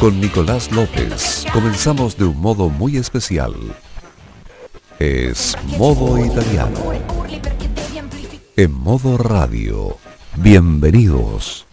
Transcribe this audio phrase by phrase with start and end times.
[0.00, 3.52] Con Nicolás López comenzamos de un modo muy especial.
[5.00, 6.78] Es modo italiano.
[8.54, 9.96] En modo radio.
[10.36, 11.66] Bienvenidos.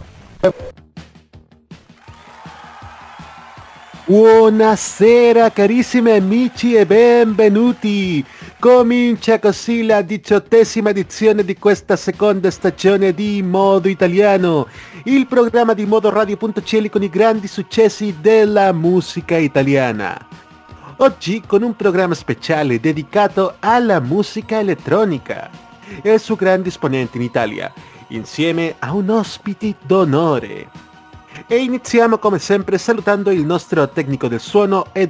[4.08, 8.26] Buonasera carissimi amici e benvenuti.
[8.66, 14.68] Comincia così la diciottesima edizione di questa seconda stagione di Modo Italiano,
[15.04, 20.18] il programma di Modo Radio.cl con i grandi successi della musica italiana.
[20.98, 25.48] Oggi con un programma speciale dedicato alla musica elettronica
[26.02, 27.72] e il suo grande esponente in Italia,
[28.08, 30.70] insieme a un ospite d'onore.
[31.46, 35.06] E iniziamo come sempre salutando il nostro tecnico del suono e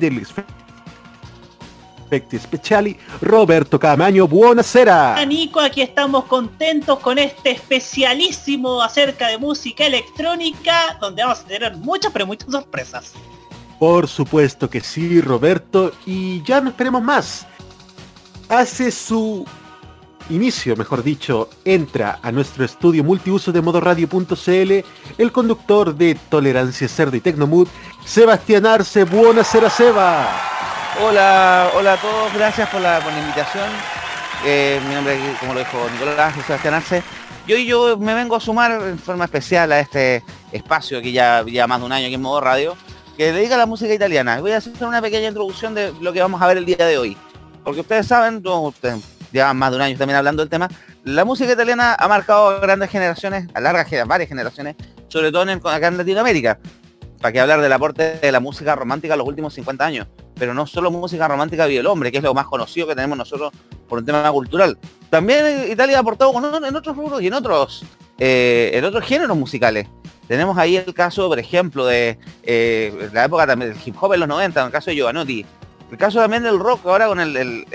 [2.06, 4.28] efecti speciali, Roberto Camaño.
[4.28, 5.24] Buonasera.
[5.26, 11.76] Nico, aquí estamos contentos con este especialísimo acerca de música electrónica, donde vamos a tener
[11.78, 13.14] muchas, pero muchas sorpresas.
[13.80, 17.46] Por supuesto que sí, Roberto, y ya no esperemos más.
[18.48, 19.46] Hace su
[20.30, 24.86] inicio, mejor dicho, entra a nuestro estudio multiuso de modoradio.cl
[25.18, 27.68] el conductor de Tolerancia Cerdo y Tecnomood,
[28.06, 29.04] Sebastián Arce.
[29.04, 30.55] Buonasera, Seba.
[31.04, 33.66] Hola, hola a todos, gracias por la, invitación.
[34.46, 37.04] Eh, mi nombre, como lo dijo Nicolás, Sebastián Arce.
[37.48, 41.80] Y yo me vengo a sumar en forma especial a este espacio que ya más
[41.82, 42.78] de un año aquí en Modo Radio,
[43.18, 44.40] que dedica a la música italiana.
[44.40, 46.98] Voy a hacer una pequeña introducción de lo que vamos a ver el día de
[46.98, 47.18] hoy.
[47.66, 50.70] Porque ustedes saben, ustedes, ya más de un año también hablando del tema,
[51.04, 54.78] la música italiana ha marcado a grandes generaciones, a largas, varias generaciones,
[55.10, 56.58] sobre todo en, acá en Latinoamérica.
[57.22, 60.08] Para que hablar del aporte de la música romántica en los últimos 50 años.
[60.36, 63.18] Pero no solo música romántica vive el hombre, que es lo más conocido que tenemos
[63.18, 63.52] nosotros
[63.88, 64.78] por un tema cultural.
[65.10, 66.34] También Italia ha aportado
[66.66, 67.86] en otros rubros y en otros,
[68.20, 69.88] eh, en otros géneros musicales.
[70.28, 74.22] Tenemos ahí el caso, por ejemplo, de eh, la época también del hip hop en
[74.22, 75.46] los 90, en el caso de Giovanotti,
[75.92, 77.66] el caso también del rock ahora con el,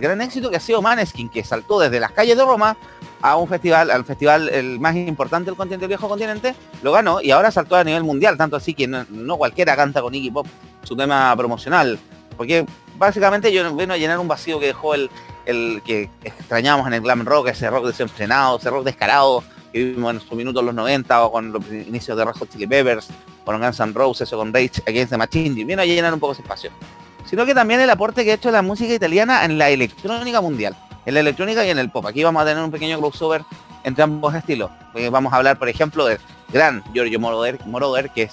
[0.00, 2.76] gran éxito que ha sido Maneskin, que saltó desde las calles de Roma
[3.20, 7.20] a un festival, al festival el más importante del continente, el viejo continente, lo ganó
[7.20, 10.46] y ahora saltó a nivel mundial, tanto así que no, cualquiera canta con Iggy Pop
[10.84, 11.98] su tema promocional,
[12.36, 12.64] porque
[12.96, 15.10] básicamente yo vengo a llenar un vacío que dejó el,
[15.44, 20.14] el que extrañamos en el glam rock, ese rock desenfrenado, ese rock descarado que vivimos
[20.14, 23.08] en su minuto en los 90 o con los inicios de Red Chili Peppers,
[23.44, 26.20] con Guns N' Roses o con Rage Against the Machine, y viene a llenar un
[26.20, 26.70] poco ese espacio
[27.26, 30.76] sino que también el aporte que ha hecho la música italiana en la electrónica mundial,
[31.04, 32.06] en la electrónica y en el pop.
[32.06, 33.42] Aquí vamos a tener un pequeño crossover
[33.84, 34.70] entre ambos estilos.
[35.10, 36.18] Vamos a hablar, por ejemplo, del
[36.52, 38.32] gran Giorgio Moroder, que es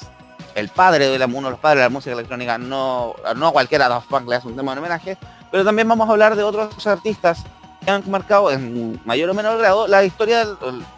[0.56, 3.88] el padre de la, uno de los padres de la música electrónica, no, no cualquiera
[3.88, 5.18] de los fans le hace un tema de homenaje,
[5.52, 7.44] pero también vamos a hablar de otros artistas
[7.84, 10.56] que han marcado en mayor o menor grado la historia de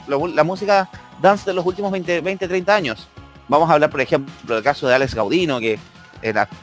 [0.07, 0.89] la, música
[1.21, 3.07] dance de los últimos 20, 20, 30 años.
[3.47, 5.79] Vamos a hablar, por ejemplo, del caso de Alex Gaudino, que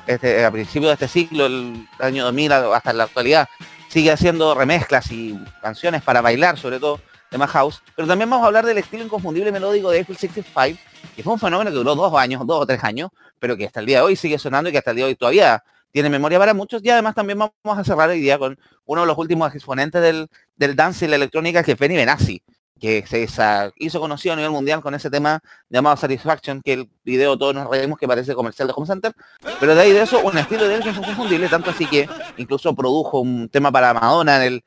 [0.07, 3.49] este, a principios de este siglo, el año 2000 hasta la actualidad,
[3.89, 7.01] sigue haciendo remezclas y canciones para bailar, sobre todo
[7.31, 7.83] de más house.
[7.97, 10.81] Pero también vamos a hablar del estilo inconfundible melódico de Eiffel 65,
[11.15, 13.81] que fue un fenómeno que duró dos años, dos o tres años, pero que hasta
[13.81, 16.09] el día de hoy sigue sonando y que hasta el día de hoy todavía tiene
[16.09, 16.83] memoria para muchos.
[16.85, 20.29] Y además también vamos a cerrar hoy día con uno de los últimos exponentes del,
[20.57, 22.43] del dance y la electrónica, que es Benny Benassi,
[22.83, 23.29] que se
[23.77, 27.71] hizo conocido a nivel mundial con ese tema llamado Satisfaction, que el video todos nos
[27.71, 29.13] reímos que parece comercial de Home Center,
[29.61, 33.21] pero de ahí de eso un estilo de es inconfundible, tanto así que incluso produjo
[33.21, 34.65] un tema para Madonna en el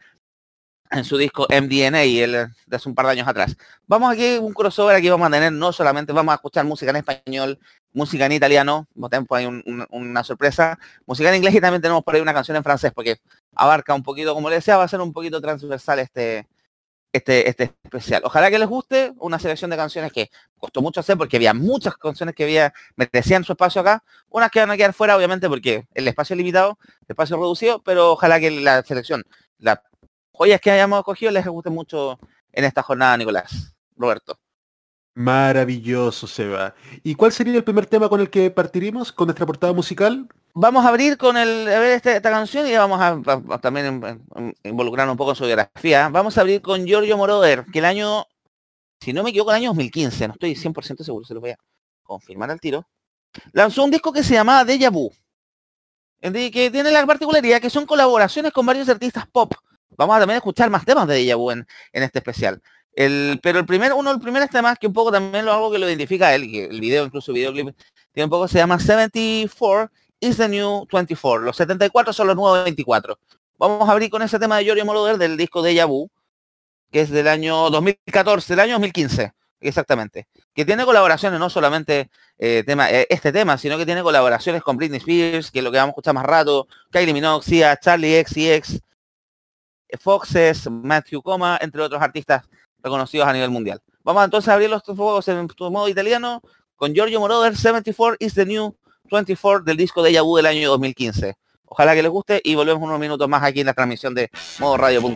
[0.91, 3.57] en su disco MDNA el, de hace un par de años atrás.
[3.85, 6.97] Vamos aquí un crossover, aquí vamos a tener no solamente vamos a escuchar música en
[6.97, 7.59] español,
[7.91, 8.87] música en italiano,
[9.27, 12.63] por ahí una sorpresa, música en inglés y también tenemos por ahí una canción en
[12.63, 13.17] francés, porque
[13.53, 16.47] abarca un poquito, como le decía, va a ser un poquito transversal este,
[17.15, 18.21] este, este especial.
[18.25, 21.95] Ojalá que les guste una selección de canciones que costó mucho hacer porque había muchas
[21.95, 24.03] canciones que había, merecían su espacio acá.
[24.29, 27.81] Unas que van a quedar fuera, obviamente, porque el espacio es limitado, el espacio reducido,
[27.83, 29.23] pero ojalá que la selección,
[29.59, 29.79] las
[30.31, 32.19] joyas que hayamos cogido les guste mucho
[32.51, 33.75] en esta jornada, Nicolás.
[33.95, 34.37] Roberto.
[35.15, 36.75] Maravilloso, Seba.
[37.01, 40.27] ¿Y cuál sería el primer tema con el que partiríamos con nuestra portada musical?
[40.53, 44.21] Vamos a abrir con el, a ver este, esta, canción y vamos a, también
[44.63, 46.09] involucrar un poco en su biografía.
[46.09, 48.25] Vamos a abrir con Giorgio Moroder, que el año,
[48.99, 51.57] si no me equivoco, el año 2015, no estoy 100% seguro, se lo voy a
[52.03, 52.85] confirmar al tiro.
[53.53, 55.11] lanzó un disco que se llamaba Deja Vu,
[56.21, 59.53] que tiene la particularidad que son colaboraciones con varios artistas pop.
[59.97, 62.61] Vamos a también escuchar más temas de Deja Vu en, este especial.
[62.95, 65.77] Pero el primer, uno de los primeros temas que un poco también lo hago que
[65.77, 67.75] lo identifica él, y el video, incluso el videoclip,
[68.13, 71.43] tiene un poco, se llama 74 is the new 24.
[71.43, 73.19] Los 74 son los nuevos 24.
[73.57, 76.09] Vamos a abrir con ese tema de Giorgio Moroder del disco de Vu,
[76.89, 80.27] que es del año 2014, del año 2015, exactamente.
[80.53, 84.77] Que tiene colaboraciones, no solamente eh, tema, eh, este tema, sino que tiene colaboraciones con
[84.77, 88.19] Britney Spears, que es lo que vamos a escuchar más rato, Kylie Minogue, Sia, Charlie
[88.19, 88.81] X y X,
[89.99, 92.43] Foxes, Matthew Coma, entre otros artistas
[92.85, 93.81] reconocidos a nivel mundial.
[94.03, 96.41] Vamos entonces a abrir los fuegos en modo italiano
[96.75, 98.75] con Giorgio Moroder, 74 is the new
[99.09, 101.35] 24 del disco de Yabu del año 2015.
[101.65, 104.29] Ojalá que les guste y volvemos unos minutos más aquí en la transmisión de
[104.59, 105.15] modoradio.cl.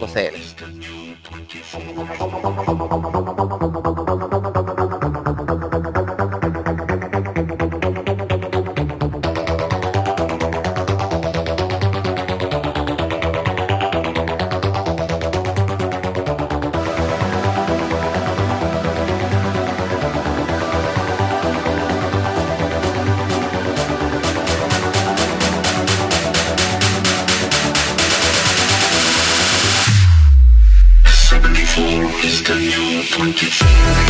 [33.19, 34.08] funky.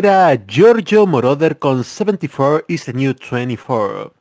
[0.00, 4.14] Era Giorgio Moroder con 74 is the New 24.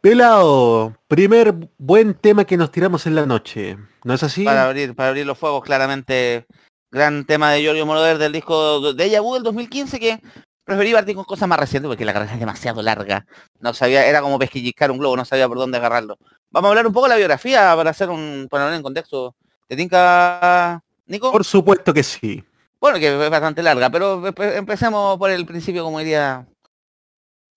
[0.00, 4.42] Pelado, primer buen tema que nos tiramos en la noche, ¿no es así?
[4.42, 6.46] Para abrir, para abrir los fuegos, claramente.
[6.90, 10.18] Gran tema de Giorgio Moroder del disco de Yabu del 2015 que
[10.64, 13.26] preferí partir con cosas más recientes porque la carrera es demasiado larga.
[13.58, 16.16] No sabía, era como pesquilliscar un globo, no sabía por dónde agarrarlo.
[16.50, 19.36] Vamos a hablar un poco de la biografía para hacer un poner en contexto.
[19.68, 21.30] ¿Te tinca, Nico?
[21.30, 22.42] Por supuesto que sí.
[22.80, 26.46] Bueno, que es bastante larga, pero empecemos por el principio, como diría.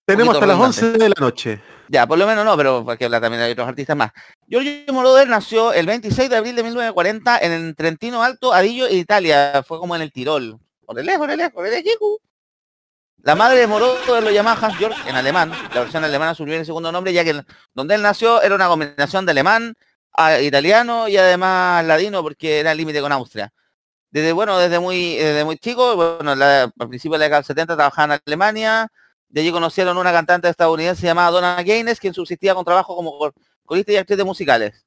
[0.06, 1.62] Tenemos hasta las 11 de la noche.
[1.88, 4.12] Ya, por lo menos no, pero hay que hablar también de otros artistas más.
[4.46, 9.62] Giorgio Moroder nació el 26 de abril de 1940 en el Trentino Alto, Adillo, Italia.
[9.66, 10.58] Fue como en el Tirol.
[10.84, 11.84] Por el por el por el
[13.22, 15.52] La madre de Moroder lo llamaba Hans Georg en alemán.
[15.72, 19.24] La versión alemana subió el segundo nombre, ya que donde él nació era una combinación
[19.24, 19.74] de alemán,
[20.42, 23.50] italiano y además ladino, porque era el límite con Austria
[24.14, 27.74] desde bueno, desde muy, desde muy chico, bueno, al principio de la década del 70
[27.74, 28.86] trabajaba en Alemania,
[29.28, 33.32] de allí conocieron una cantante estadounidense llamada Donna Gaines, quien subsistía con trabajo como
[33.64, 34.86] corista y actriz de musicales.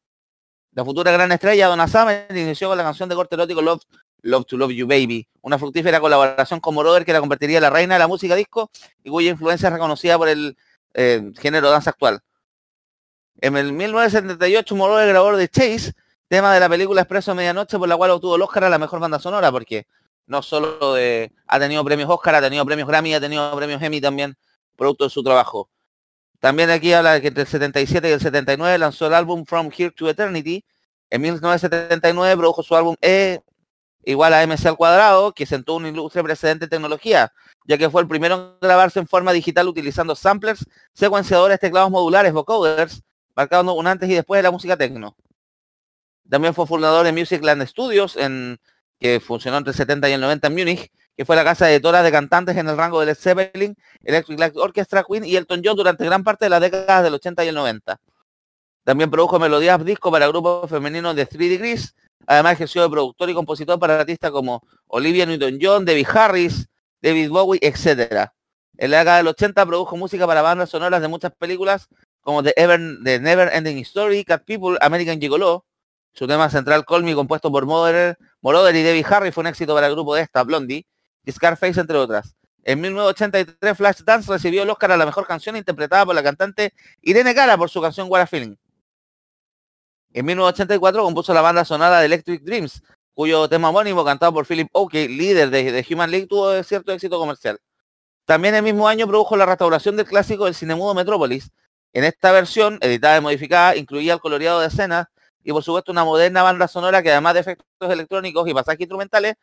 [0.72, 3.82] La futura gran estrella, Donna Summer, inició con la canción de corte erótico Love,
[4.22, 7.70] Love to Love You Baby, una fructífera colaboración con Moroder que la convertiría en la
[7.70, 8.72] reina de la música disco
[9.04, 10.56] y cuya influencia es reconocida por el
[10.94, 12.22] eh, género danza actual.
[13.42, 15.92] En el 1978 Moroder grabó de Chase,
[16.28, 19.00] tema de la película Expreso Medianoche, por la cual obtuvo el Oscar a la mejor
[19.00, 19.88] banda sonora, porque
[20.26, 20.96] no solo
[21.48, 24.38] ha tenido premios Oscar, ha tenido premios Grammy, ha tenido premios Emmy también,
[24.76, 25.70] producto de su trabajo.
[26.40, 29.72] También aquí habla de que entre el 77 y el 79 lanzó el álbum From
[29.76, 30.64] Here to Eternity.
[31.10, 33.42] En 1979 produjo su álbum E
[34.04, 37.34] igual a MC al cuadrado, que sentó un ilustre precedente en tecnología,
[37.66, 42.32] ya que fue el primero en grabarse en forma digital utilizando samplers, secuenciadores, teclados modulares,
[42.32, 43.02] vocoders,
[43.36, 45.16] marcando un antes y después de la música techno.
[46.30, 48.60] También fue fundador de Musicland Studios, en,
[49.00, 52.04] que funcionó entre el 70 y el 90 en Múnich, que fue la casa editora
[52.04, 55.76] de cantantes en el rango de Led Zeppelin, Electric Light Orchestra, Queen y Elton John
[55.76, 58.00] durante gran parte de las décadas del 80 y el 90.
[58.84, 61.96] También produjo melodías disco para grupos femeninos de Three Degrees.
[62.26, 66.68] Además ejerció de productor y compositor para artistas como Olivia Newton-John, David Harris,
[67.02, 68.30] David Bowie, etc.
[68.78, 71.88] En la década del 80 produjo música para bandas sonoras de muchas películas
[72.22, 75.66] como The, Ever, Never Ending Story, Cat People, American Gigolo,
[76.18, 78.18] su tema central, Call Me, compuesto por Moroder,
[78.76, 80.88] y Debbie Harry, fue un éxito para el grupo de esta, Blondie,
[81.24, 82.36] y Scarface, entre otras.
[82.64, 87.36] En 1983, Flashdance recibió el Oscar a la mejor canción interpretada por la cantante Irene
[87.36, 88.56] Cara por su canción What a Feeling.
[90.12, 92.82] En 1984 compuso la banda sonora de Electric Dreams,
[93.14, 97.60] cuyo tema homónimo, cantado por Philip Oakey, líder de, Human League, tuvo cierto éxito comercial.
[98.26, 101.52] También el mismo año produjo la restauración del clásico del Cinemudo Metrópolis.
[101.94, 105.08] En esta versión, editada y modificada, incluía el coloreado de escenas
[105.44, 109.36] y por supuesto una moderna banda sonora que además de efectos electrónicos y pasajes instrumentales,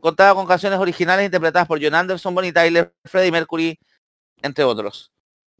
[0.00, 3.78] contaba con canciones originales interpretadas por John Anderson, Bonnie Tyler, Freddie Mercury,
[4.42, 5.10] entre otros.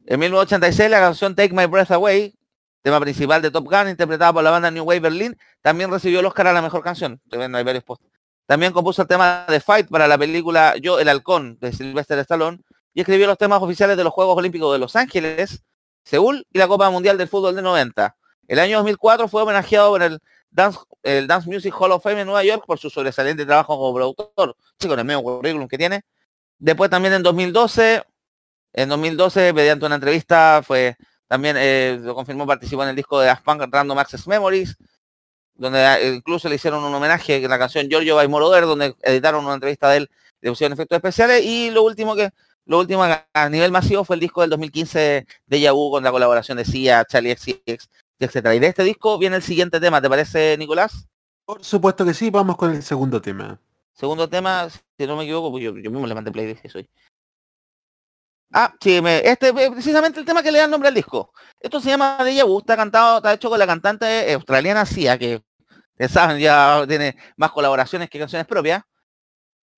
[0.05, 2.35] En 1986 la canción Take My Breath Away,
[2.83, 6.25] tema principal de Top Gun, interpretada por la banda New Wave Berlin, también recibió el
[6.27, 7.19] Oscar a la mejor canción.
[8.45, 12.61] También compuso el tema de Fight para la película Yo el Halcón de Sylvester Stallone
[12.93, 15.63] y escribió los temas oficiales de los Juegos Olímpicos de Los Ángeles,
[16.03, 18.15] Seúl y la Copa Mundial del Fútbol de 90.
[18.47, 20.19] El año 2004 fue homenajeado por el
[20.51, 24.55] Dance, Music Hall of Fame en Nueva York por su sobresaliente trabajo como productor,
[24.87, 26.01] con el mismo currículum que tiene.
[26.57, 28.03] Después también en 2012,
[28.73, 30.95] en 2012, mediante una entrevista, fue
[31.27, 34.77] también eh, lo confirmó, participó en el disco de Daft Random Access Memories,
[35.55, 39.43] donde eh, incluso le hicieron un homenaje en la canción Giorgio by Moroder, donde editaron
[39.43, 40.09] una entrevista de él,
[40.41, 42.29] le pusieron efectos especiales, y lo último que
[42.67, 46.57] lo último a nivel masivo fue el disco del 2015 de Yahoo con la colaboración
[46.57, 48.55] de Sia, Charlie XCX etcétera.
[48.55, 51.07] Y de este disco viene el siguiente tema, ¿te parece, Nicolás?
[51.45, 53.59] Por supuesto que sí, vamos con el segundo tema.
[53.93, 56.89] Segundo tema, si no me equivoco, pues yo, mismo le mandé play que soy.
[58.51, 61.31] Ah, sí, este es precisamente el tema que le da el nombre al disco.
[61.59, 65.41] Esto se llama Deja Vu, está cantado, está hecho con la cantante australiana Sia, que
[66.09, 68.83] saben, ya tiene más colaboraciones que canciones propias.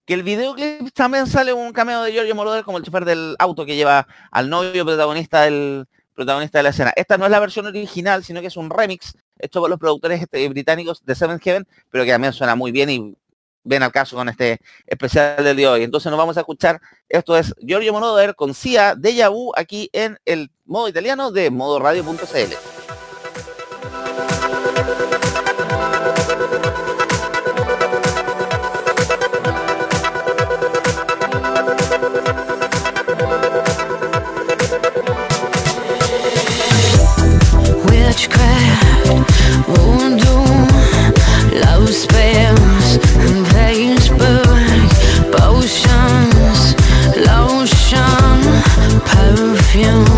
[0.05, 3.65] Que el videoclip también sale un cameo de Giorgio Moroder como el chofer del auto
[3.65, 5.85] que lleva al novio protagonista del,
[6.17, 6.91] protagonista de la escena.
[6.95, 10.19] Esta no es la versión original, sino que es un remix hecho por los productores
[10.19, 13.15] este, británicos de Seven Heaven, pero que también suena muy bien y
[13.63, 15.83] ven al caso con este especial del día de hoy.
[15.83, 20.17] Entonces nos vamos a escuchar, esto es Giorgio Moroder con Cia de Vu aquí en
[20.25, 22.55] el modo italiano de modoradio.cl.
[49.77, 50.16] perfume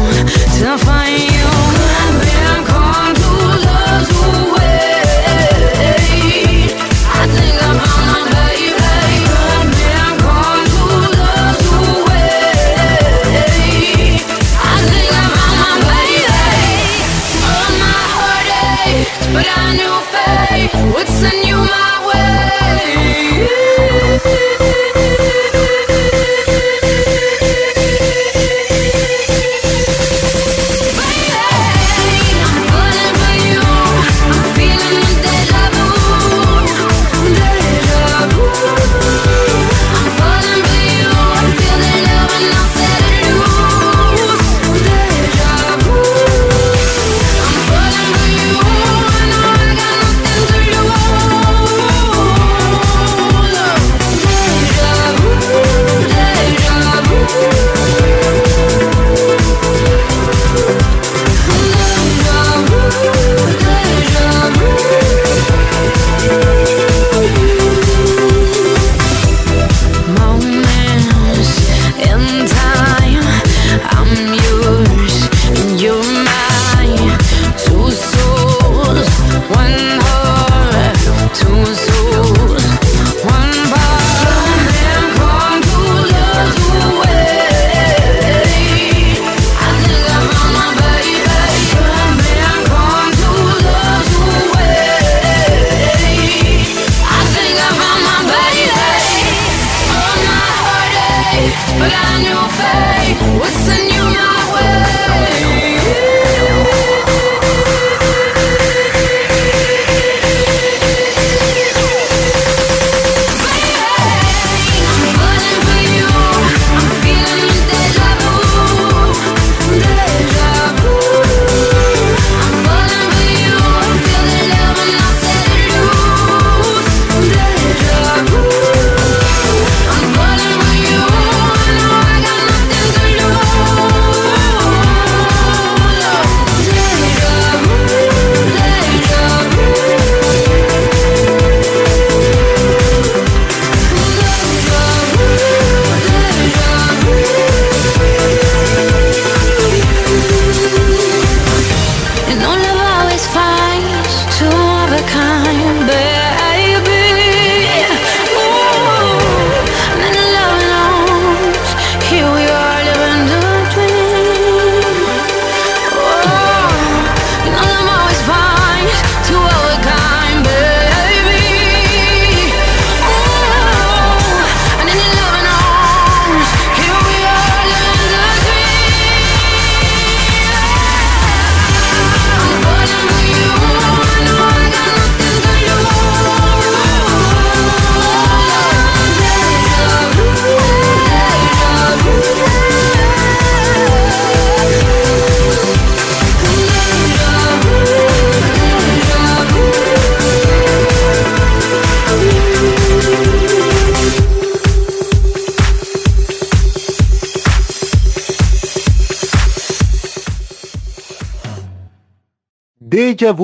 [213.20, 213.36] Deja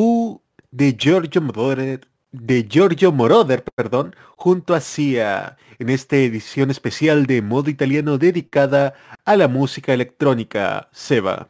[0.72, 7.42] de Giorgio Moroder, de Giorgio Moroder, perdón, junto a Cia, en esta edición especial de
[7.42, 8.94] modo italiano dedicada
[9.26, 10.88] a la música electrónica.
[10.94, 11.50] Seba.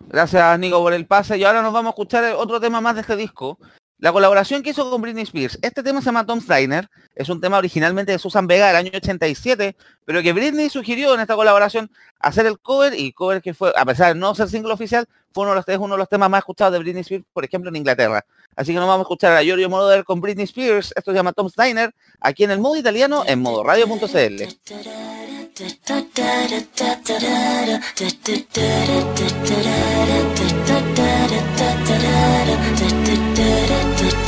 [0.00, 3.00] Gracias Nico por el pase y ahora nos vamos a escuchar otro tema más de
[3.00, 3.58] este disco.
[4.00, 5.58] La colaboración que hizo con Britney Spears.
[5.60, 6.88] Este tema se llama Tom Steiner.
[7.14, 11.20] Es un tema originalmente de Susan Vega del año 87, pero que Britney sugirió en
[11.20, 14.72] esta colaboración hacer el cover y cover que fue, a pesar de no ser single
[14.72, 18.24] oficial, fue uno de los, temas más escuchados de Britney Spears, por ejemplo, en Inglaterra.
[18.56, 20.94] Así que nos vamos a escuchar a Giorgio Moroder con Britney Spears.
[20.96, 24.44] Esto se llama Tom Steiner, aquí en el modo italiano en modo radio.cl.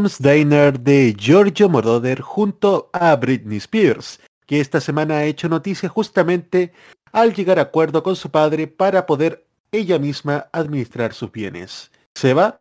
[0.00, 5.90] Tom's Diner de Giorgio Moroder junto a Britney Spears, que esta semana ha hecho noticia
[5.90, 6.72] justamente
[7.12, 11.90] al llegar a acuerdo con su padre para poder ella misma administrar sus bienes.
[12.14, 12.58] ¿Seba?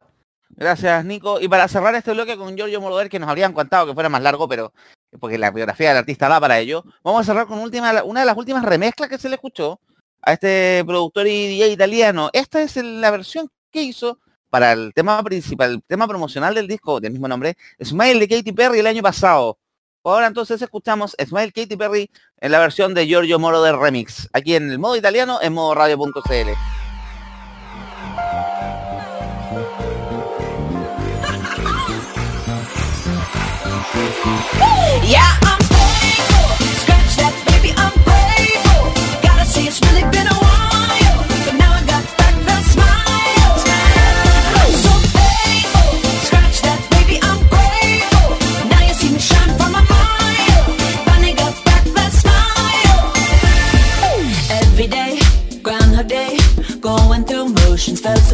[0.50, 1.40] Gracias, Nico.
[1.40, 4.22] Y para cerrar este bloque con Giorgio Moroder, que nos habrían contado que fuera más
[4.22, 4.74] largo, pero
[5.18, 8.26] porque la biografía del artista da para ello, vamos a cerrar con última, una de
[8.26, 9.80] las últimas remezclas que se le escuchó
[10.22, 12.32] a este productor y DJ italiano.
[12.34, 17.00] Esta es la versión que hizo para el tema principal, el tema promocional del disco
[17.00, 19.58] del mismo nombre, Smile de Katy Perry el año pasado.
[20.04, 24.72] Ahora entonces escuchamos Smile Katy Perry en la versión de Giorgio Moroder Remix, aquí en
[24.72, 26.50] el modo italiano en modo radio.cl.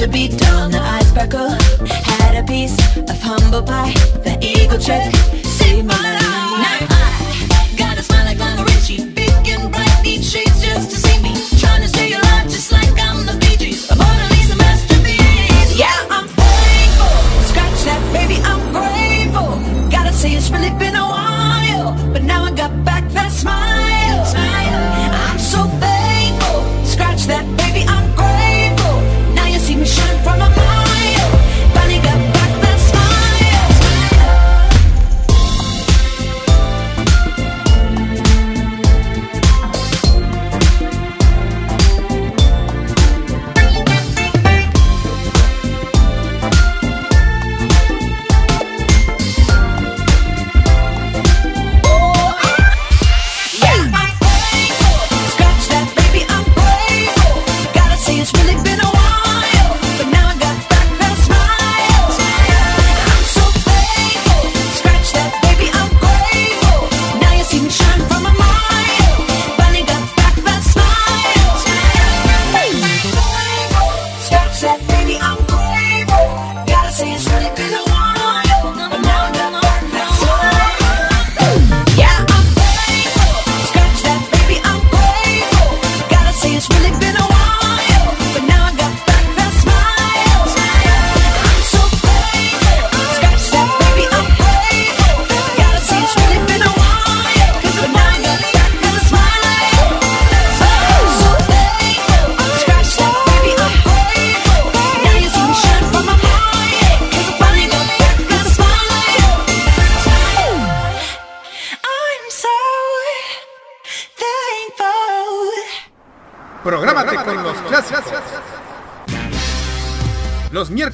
[0.00, 0.70] to be dull.
[0.70, 1.50] The eyes sparkle
[1.86, 3.92] had a piece of humble pie.
[4.24, 5.14] The eagle trick.
[5.44, 6.19] Saved my life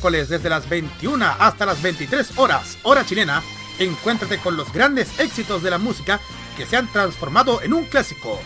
[0.07, 3.43] miércoles desde las 21 hasta las 23 horas, hora chilena,
[3.81, 6.21] encuéntrate con los grandes éxitos de la música
[6.57, 8.39] que se han transformado en un clásico.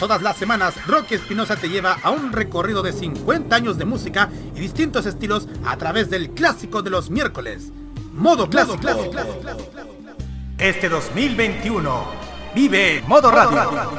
[0.00, 4.30] Todas las semanas, Rocky Espinosa te lleva a un recorrido de 50 años de música
[4.56, 7.70] y distintos estilos a través del clásico de los miércoles.
[8.12, 8.88] Modo clásico.
[10.58, 12.04] Este 2021,
[12.52, 13.92] vive Modo Radio.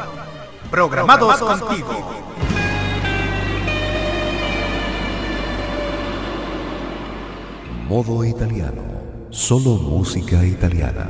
[0.69, 2.20] Programados contigo.
[7.91, 8.83] Modo italiano.
[9.31, 11.09] Solo música italiana.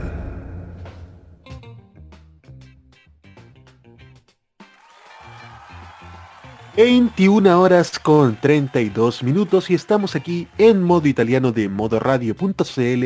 [6.76, 13.04] ...21 horas con 32 minutos y estamos aquí en modo italiano de modoradio.cl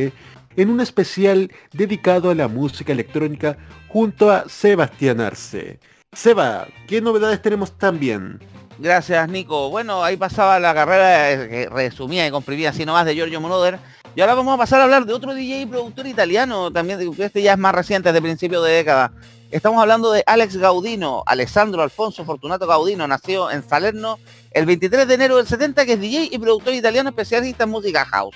[0.56, 3.58] en un especial dedicado a la música electrónica
[3.90, 5.82] junto a Sebastián Arce.
[6.14, 8.40] Seba, ¿qué novedades tenemos también?
[8.78, 9.70] Gracias, Nico.
[9.70, 13.80] Bueno, ahí pasaba la carrera eh, que resumía y comprimía así nomás de Giorgio Moroder.
[14.16, 17.42] Y ahora vamos a pasar a hablar de otro DJ y productor italiano, también, este
[17.42, 19.12] ya es más reciente, de principio de década.
[19.52, 24.20] Estamos hablando de Alex Gaudino, Alessandro Alfonso Fortunato Gaudino, nació en Salerno
[24.52, 28.06] el 23 de enero del 70, que es DJ y productor italiano especialista en música
[28.06, 28.36] house.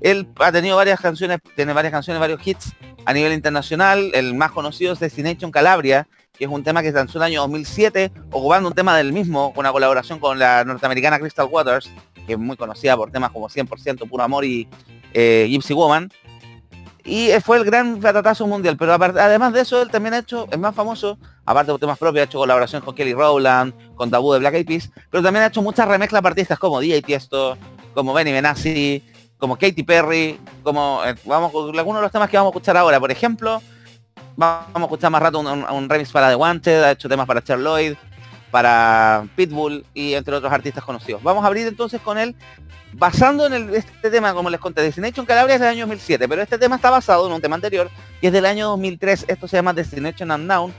[0.00, 2.72] Él ha tenido varias canciones, tiene varias canciones, varios hits
[3.04, 4.10] a nivel internacional.
[4.14, 6.06] El más conocido es Destination Calabria,
[6.38, 9.12] que es un tema que se lanzó en el año 2007, ocupando un tema del
[9.12, 11.90] mismo, una colaboración con la norteamericana Crystal Waters,
[12.26, 14.68] que es muy conocida por temas como 100% Puro Amor y
[15.12, 16.10] eh, Gypsy Woman.
[17.04, 20.48] Y eh, fue el gran batatazo mundial, pero además de eso, él también ha hecho,
[20.50, 24.32] es más famoso, aparte de temas propios, ha hecho colaboración con Kelly Rowland, con Tabú
[24.32, 27.56] de Black Eyed Peas, pero también ha hecho muchas remezclas para artistas como DJ Tiesto,
[27.94, 29.04] como Benny Benassi,
[29.38, 32.98] como Katy Perry, como eh, vamos algunos de los temas que vamos a escuchar ahora.
[32.98, 33.62] Por ejemplo,
[34.36, 37.42] vamos a escuchar más rato un, un- remix para The Wanted, ha hecho temas para
[37.42, 37.94] Cher Lloyd,
[38.50, 41.22] para Pitbull y entre otros artistas conocidos.
[41.22, 42.34] Vamos a abrir entonces con él,
[42.92, 46.42] basando en el- este tema, como les conté, Destination Calabria es del año 2007, pero
[46.42, 49.56] este tema está basado en un tema anterior, que es del año 2003, esto se
[49.56, 50.72] llama Destination Unknown,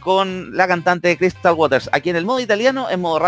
[0.00, 3.18] con la cantante Crystal Waters, aquí en el modo italiano, en modo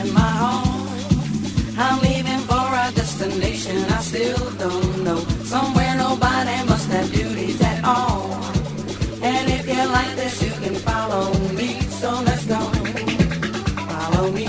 [0.00, 0.88] and my home.
[1.78, 5.20] I'm leaving for a destination I still don't know.
[5.54, 8.32] Somewhere nobody must have duties at all.
[9.22, 11.26] And if you like this, you can follow
[11.58, 11.80] me.
[12.00, 12.60] So let's go.
[13.92, 14.46] Follow me.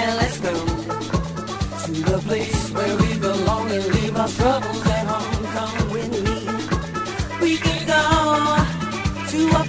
[0.00, 0.54] And let's go
[1.84, 5.44] to the place where we belong and leave our troubles at home.
[5.56, 6.38] Come with me.
[7.42, 8.02] We can go
[9.32, 9.64] to a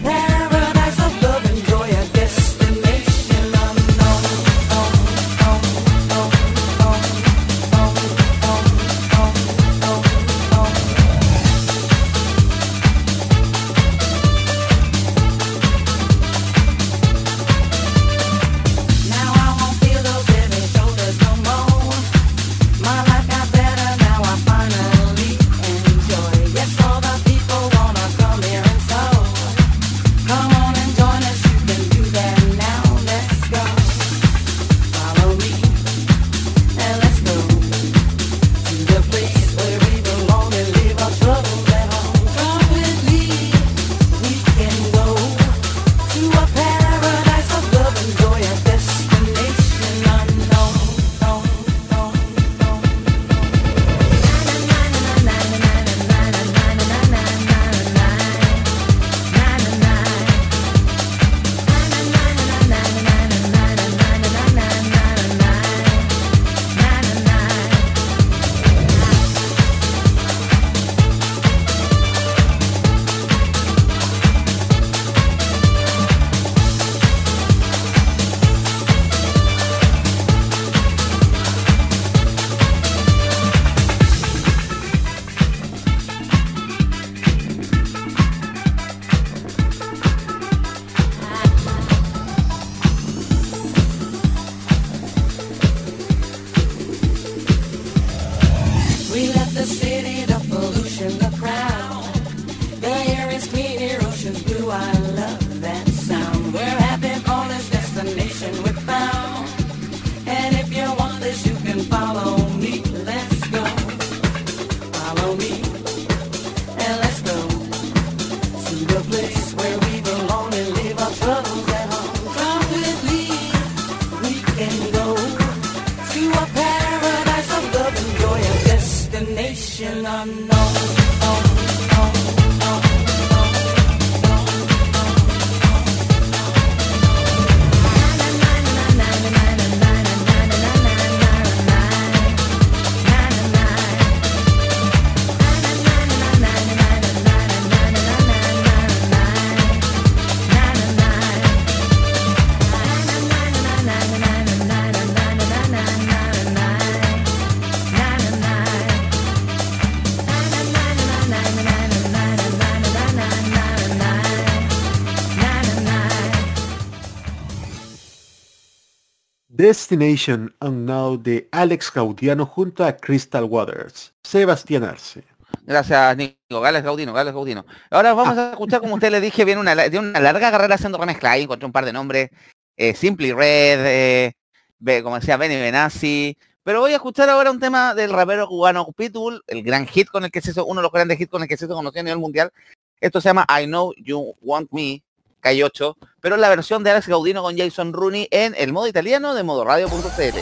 [169.61, 174.11] Destination Unknown de Alex Gaudiano junto a Crystal Waters.
[174.23, 175.23] Sebastián Arce.
[175.67, 176.61] Gracias, Nico.
[176.61, 177.63] Gales Gaudino, Gales Gaudino.
[177.91, 180.97] Ahora vamos a escuchar, como usted le dije, viene una, tiene una larga carrera haciendo
[180.97, 181.33] remezcla.
[181.33, 182.31] Ahí encontré un par de nombres.
[182.75, 186.35] eh, Simply Red, eh, como decía Benny Benassi.
[186.63, 190.23] Pero voy a escuchar ahora un tema del rapero cubano Pitbull, el gran hit con
[190.23, 192.01] el que se hizo, uno de los grandes hits con el que se hizo conocido
[192.01, 192.51] a nivel mundial.
[192.99, 195.03] Esto se llama I Know You Want Me,
[195.43, 199.43] K8, pero la versión de Alex Gaudino con Jason Rooney en el modo italiano de
[199.43, 200.39] modoradio.cl.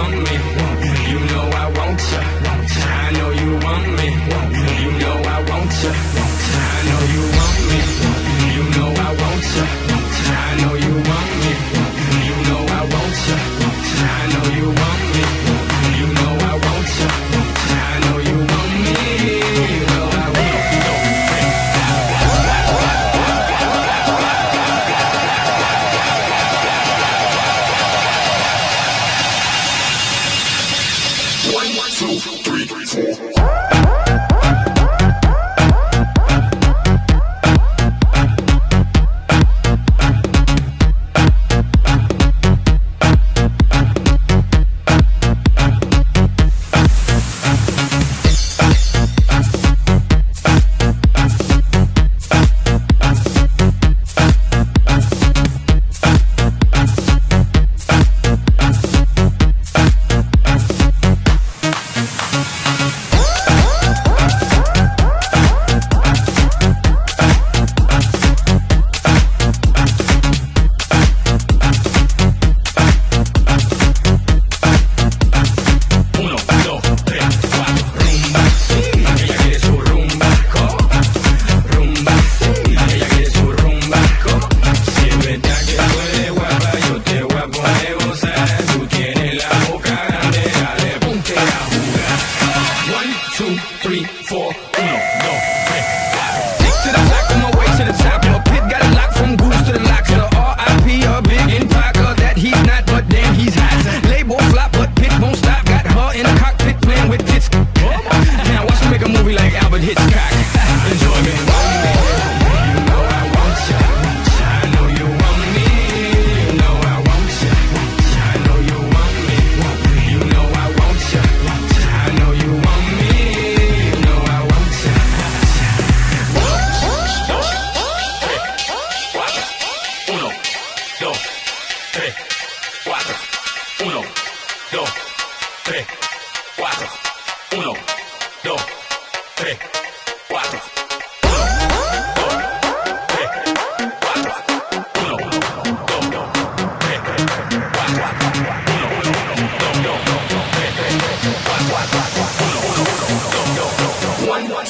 [0.00, 0.57] I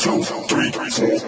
[0.01, 1.28] two, three, four.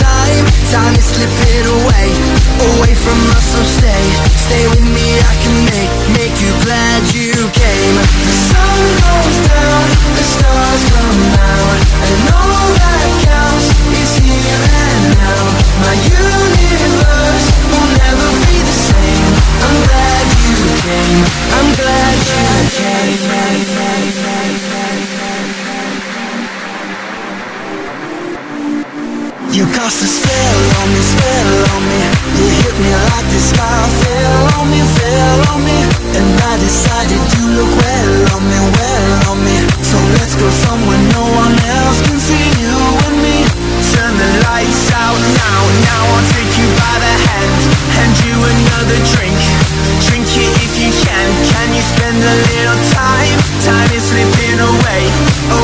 [0.00, 0.44] time?
[0.70, 2.08] Time is slipping away,
[2.76, 4.07] away from us, so stay.
[4.46, 7.94] Stay with me, I can make, make you glad you came.
[7.98, 9.82] The sun goes down,
[10.16, 11.78] the stars come out,
[12.08, 15.44] and all that counts is here and now.
[15.84, 19.30] My universe will never be the same.
[19.64, 20.56] I'm glad you
[20.86, 21.20] came.
[21.56, 22.42] I'm glad you
[22.78, 23.08] came.
[29.58, 31.57] You cast a spell on me, spell
[33.28, 35.78] fell on me, fell on me.
[36.16, 39.56] And I decided you look well on me, well on me.
[39.82, 42.76] So let's go somewhere no one else can see you
[43.06, 43.44] and me.
[43.92, 46.77] Turn the lights out now, now I'll take you
[47.38, 47.62] hand.
[47.94, 49.38] Hand you another drink.
[50.06, 51.28] Drink it if you can.
[51.54, 53.36] Can you spend a little time?
[53.62, 55.02] Time is slipping away,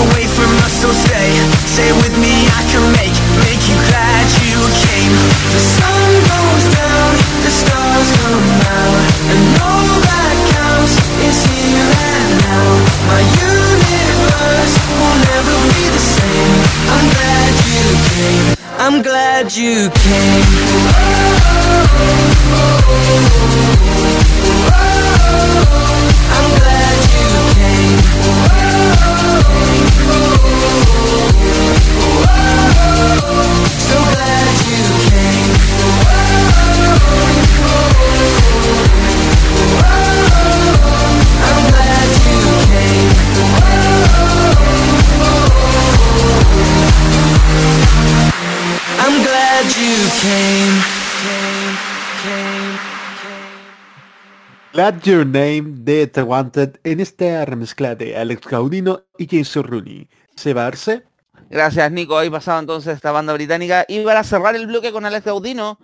[0.03, 1.31] away from us, so stay.
[1.67, 3.17] Stay with me, I can make,
[3.47, 5.15] make you glad you came.
[5.55, 7.11] The sun goes down,
[7.47, 8.49] the stars come
[8.83, 8.99] out,
[9.31, 12.69] and all that counts is here and now.
[13.09, 16.53] My universe will never be the same.
[16.93, 18.64] I'm glad you came.
[18.87, 20.45] I'm glad you came.
[26.37, 28.01] I'm glad you came.
[33.81, 35.55] So glad you came.
[41.49, 43.13] I'm glad you came.
[47.97, 48.24] I'm you.
[49.65, 51.05] Came.
[54.75, 60.09] Glad Your Name de The Wanted en esta remezcla de Alex Gaudino y Jason Rooney.
[60.35, 61.05] ¿Se va a darse?
[61.49, 62.19] Gracias, Nico.
[62.19, 63.85] Ahí pasaba entonces esta banda británica.
[63.89, 65.79] Y para cerrar el bloque con Alex Gaudino,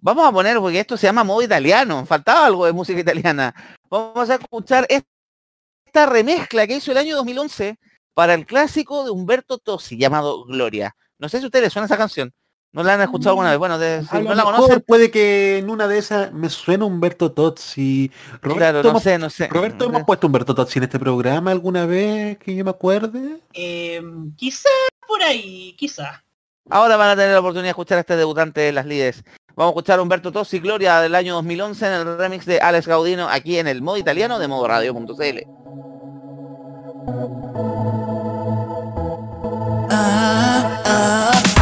[0.00, 2.04] vamos a poner, porque esto se llama modo italiano.
[2.04, 3.54] Faltaba algo de música italiana.
[3.88, 7.78] Vamos a escuchar esta remezcla que hizo el año 2011
[8.12, 10.94] para el clásico de Humberto Tossi llamado Gloria.
[11.18, 12.32] No sé si a ustedes les suena esa canción.
[12.74, 13.58] ¿No la han escuchado alguna vez?
[13.58, 16.32] Bueno, de- si A no lo la mejor conocen, puede que en una de esas
[16.32, 18.10] me suena Humberto Tozzi.
[18.42, 19.46] Roberto, claro, no hemos- sé, no sé.
[19.46, 23.38] Roberto, ¿hemos puesto Humberto Tozzi en este programa alguna vez que yo me acuerde?
[23.52, 24.02] Eh,
[24.36, 24.68] quizá
[25.06, 26.24] por ahí, quizá.
[26.68, 29.22] Ahora van a tener la oportunidad de escuchar a este debutante de las líderes.
[29.54, 32.88] Vamos a escuchar a Humberto Tossi Gloria del año 2011 en el remix de Alex
[32.88, 35.38] Gaudino aquí en el modo italiano de modo radio.cl.
[39.96, 41.53] Ora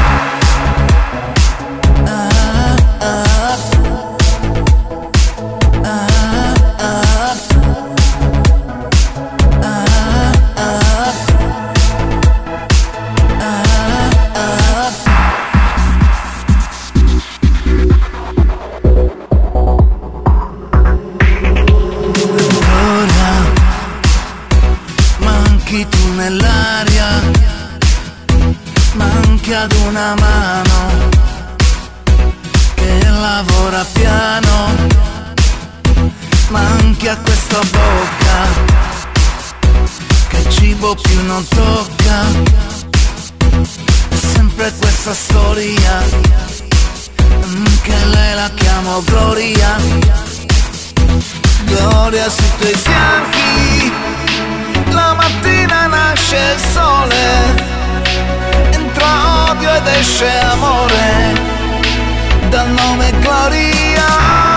[26.32, 27.20] nell'aria,
[28.94, 31.08] manchi ad una mano
[32.74, 34.88] che lavora piano,
[36.48, 38.70] manchi a questa bocca
[40.28, 42.26] che cibo più non tocca,
[44.08, 46.00] è sempre questa storia
[47.82, 49.76] che lei la chiamo Gloria.
[51.64, 54.11] Gloria sui tuoi fianchi
[54.92, 57.24] La mattina nasce il sole,
[58.72, 61.32] entra odio ed esce amore,
[62.50, 63.10] dal nome.
[63.20, 64.51] Gloria,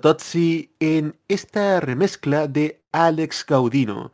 [0.00, 4.12] Tozzi en esta remezcla de Alex Gaudino.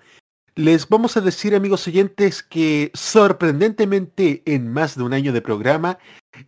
[0.55, 5.99] Les vamos a decir, amigos oyentes, que sorprendentemente en más de un año de programa,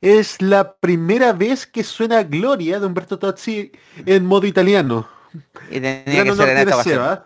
[0.01, 3.73] es la primera vez que suena Gloria de Humberto Tozzi
[4.05, 5.09] en modo italiano.
[5.71, 7.25] Y tenía Gran que ser en esta ocasión.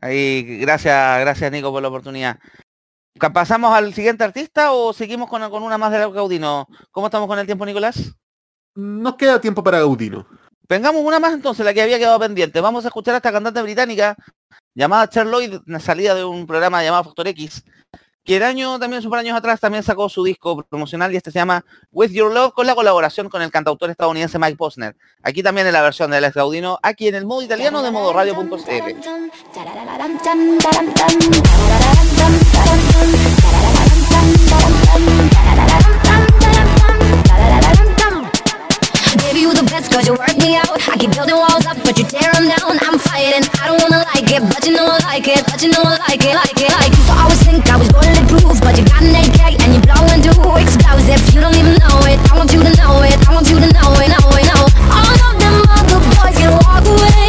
[0.00, 2.38] Ahí, gracias, gracias Nico por la oportunidad.
[3.32, 6.68] ¿Pasamos al siguiente artista o seguimos con, con una más de Gaudino?
[6.90, 8.14] ¿Cómo estamos con el tiempo, Nicolás?
[8.74, 10.26] Nos queda tiempo para Gaudino.
[10.68, 12.60] Vengamos una más entonces, la que había quedado pendiente.
[12.60, 14.16] Vamos a escuchar a esta cantante británica
[14.74, 17.64] llamada Lloyd, una salida de un programa llamado Factor X,
[18.22, 21.38] que el año, también super años atrás, también sacó su disco promocional y este se
[21.38, 24.94] llama With Your Love con la colaboración con el cantautor estadounidense Mike Posner.
[25.22, 28.12] Aquí también en la versión de Alex Gaudino, aquí en el modo italiano de modo
[28.12, 28.58] radio.cl.
[39.38, 40.74] you the best cause you work me out.
[40.90, 42.74] I keep building walls up, but you tear them down.
[42.82, 45.70] I'm fighting, I don't wanna like it, but you know I like it, but you
[45.70, 47.02] know I like it, like it, like it.
[47.06, 50.20] So I always think I was bulletproof, but you got an AK and you blowing
[50.26, 51.30] through explosives.
[51.34, 52.18] You don't even know it.
[52.30, 53.14] I want you to know it.
[53.14, 54.62] I want you to know it, know it, know.
[54.90, 57.27] All of them other boys can walk away.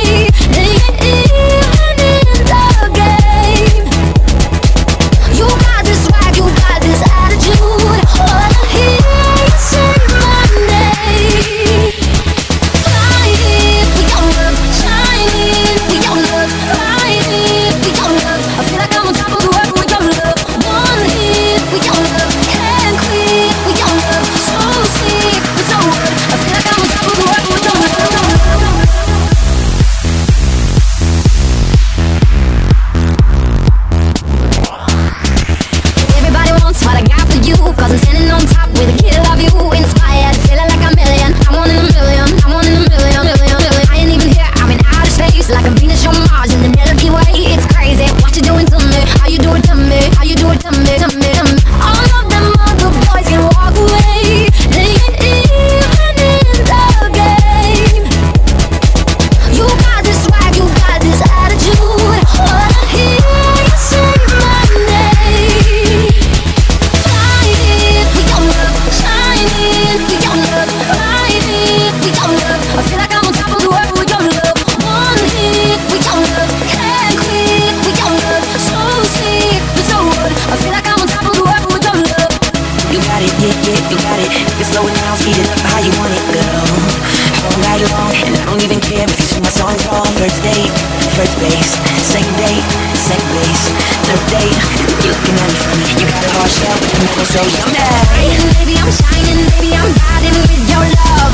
[97.30, 98.10] Shell, but you never say I'm mad.
[98.10, 101.34] Shining, baby, I'm shining, baby, I'm riding with your love.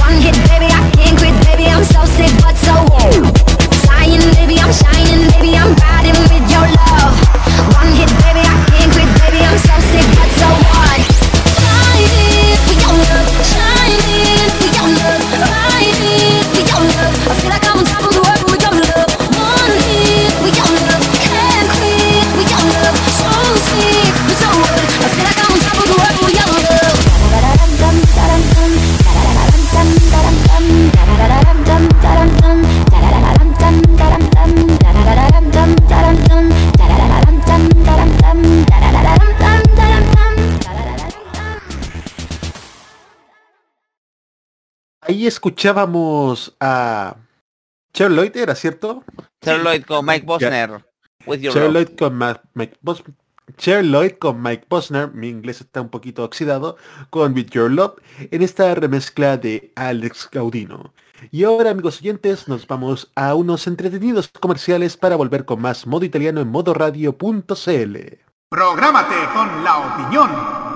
[0.00, 0.36] One hit,
[45.26, 47.16] Ahí escuchábamos a
[47.92, 49.02] Cheryl Lloyd, ¿era cierto?
[49.42, 50.86] Cheryl Lloyd con Mike Bosner.
[51.26, 51.82] With your Cheryl love.
[51.88, 52.78] Lloyd con Ma- Mike
[53.56, 56.76] Cheryl Lloyd con Mike Bosner, mi inglés está un poquito oxidado,
[57.10, 60.94] con With Your Love, en esta remezcla de Alex Gaudino.
[61.32, 66.04] Y ahora, amigos oyentes, nos vamos a unos entretenidos comerciales para volver con más modo
[66.04, 67.96] italiano en modoradio.cl.
[68.48, 70.75] Prográmate con la opinión.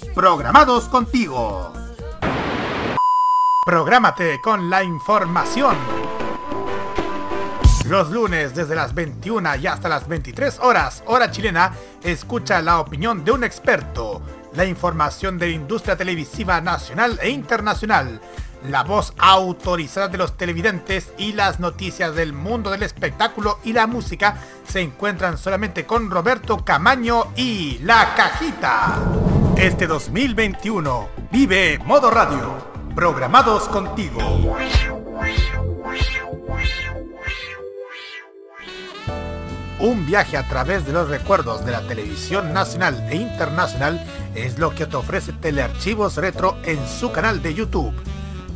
[0.13, 1.71] Programados contigo.
[3.65, 5.77] Prográmate con la información.
[7.87, 11.71] Los lunes desde las 21 y hasta las 23 horas, hora chilena,
[12.03, 14.21] escucha la opinión de un experto,
[14.53, 18.19] la información de la industria televisiva nacional e internacional,
[18.67, 23.87] la voz autorizada de los televidentes y las noticias del mundo del espectáculo y la
[23.87, 24.37] música
[24.67, 28.99] se encuentran solamente con Roberto Camaño y La Cajita.
[29.57, 32.55] Este 2021 vive Modo Radio,
[32.95, 34.19] programados contigo.
[39.79, 44.05] Un viaje a través de los recuerdos de la televisión nacional e internacional
[44.35, 47.93] es lo que te ofrece Telearchivos Retro en su canal de YouTube.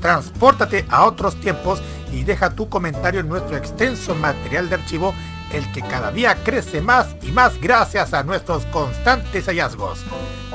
[0.06, 1.82] Transpórtate a otros tiempos
[2.14, 5.16] y deja tu comentario en nuestro extenso material de archivo,
[5.51, 10.03] el que cada día crece más y más gracias a nuestros constantes hallazgos.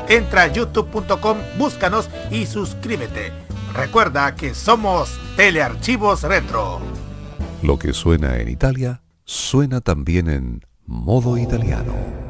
[0.08, 3.32] Entra a youtube.com, búscanos y suscríbete.
[3.74, 6.78] Recuerda que somos Telearchivos Retro.
[7.60, 12.29] Lo que suena en Italia, suena también en modo italiano.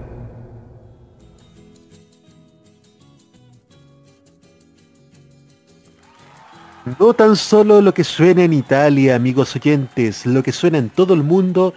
[6.98, 11.14] No tan solo lo que suena en Italia, amigos oyentes, lo que suena en todo
[11.14, 11.74] el mundo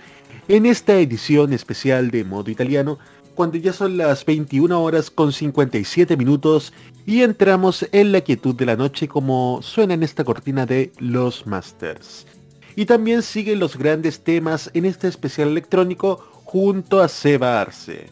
[0.48, 3.00] en esta edición especial de modo italiano,
[3.36, 6.74] cuando ya son las 21 horas con 57 minutos
[7.06, 11.46] y entramos en la quietud de la noche como suena en esta cortina de Los
[11.48, 12.26] Masters.
[12.76, 18.10] Y también siguen los grandes temas en este especial electrónico junto a Seba Arce.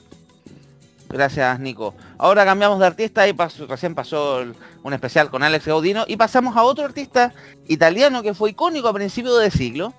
[1.11, 1.93] Gracias, Nico.
[2.17, 3.35] Ahora cambiamos de artista y
[3.67, 4.43] recién pasó
[4.83, 7.33] un especial con Alex Gaudino y pasamos a otro artista
[7.67, 9.93] italiano que fue icónico a principios de siglo.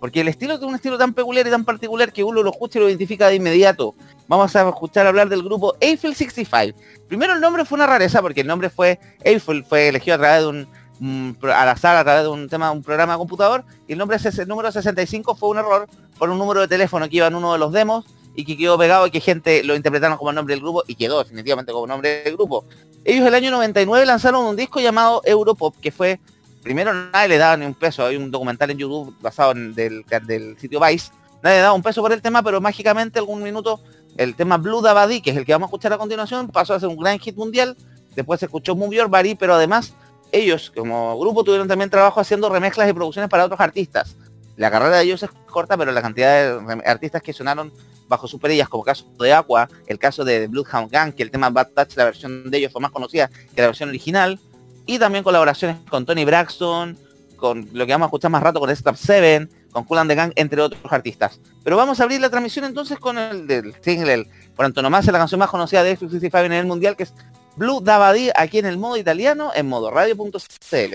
[0.00, 2.78] Porque el estilo es un estilo tan peculiar y tan particular que uno lo escucha
[2.78, 3.94] y lo identifica de inmediato.
[4.28, 6.78] Vamos a escuchar hablar del grupo Eiffel 65.
[7.08, 10.42] Primero el nombre fue una rareza porque el nombre fue Eiffel, fue elegido a través
[10.42, 10.66] de
[11.00, 13.64] un, al azar a través de un tema, un programa de computador.
[13.88, 15.88] Y el nombre el número 65 fue un error
[16.18, 18.04] por un número de teléfono que iba en uno de los demos
[18.36, 21.18] y que quedó pegado y que gente lo interpretaron como nombre del grupo y quedó
[21.18, 22.64] definitivamente como nombre del grupo.
[23.04, 26.20] Ellos el año 99 lanzaron un disco llamado Europop que fue
[26.62, 28.04] primero nadie le daba ni un peso.
[28.04, 31.12] Hay un documental en YouTube basado en del, del sitio Vice.
[31.42, 33.80] Nadie le daba un peso por el tema, pero mágicamente algún minuto
[34.16, 36.80] el tema Blue Dabadi, que es el que vamos a escuchar a continuación, pasó a
[36.80, 37.76] ser un gran hit mundial.
[38.16, 39.94] Después se escuchó Move Your pero además
[40.32, 44.16] ellos como grupo tuvieron también trabajo haciendo remezclas y producciones para otros artistas.
[44.56, 47.72] La carrera de ellos es corta, pero la cantidad de artistas que sonaron
[48.08, 51.50] bajo sus perillas, como caso de Aqua, el caso de Bloodhound Gang, que el tema
[51.50, 54.38] Bad Touch, la versión de ellos fue más conocida que la versión original,
[54.86, 56.96] y también colaboraciones con Tony Braxton,
[57.36, 60.14] con lo que vamos a escuchar más rato con Step 7, con Cool and the
[60.14, 61.40] Gang, entre otros artistas.
[61.64, 65.18] Pero vamos a abrir la transmisión entonces con el del single, el- por antonomasia, la
[65.18, 67.12] canción más conocida de F65 en el mundial, que es
[67.56, 70.94] Blue Dabadi, aquí en el modo italiano, en modo radio.cl.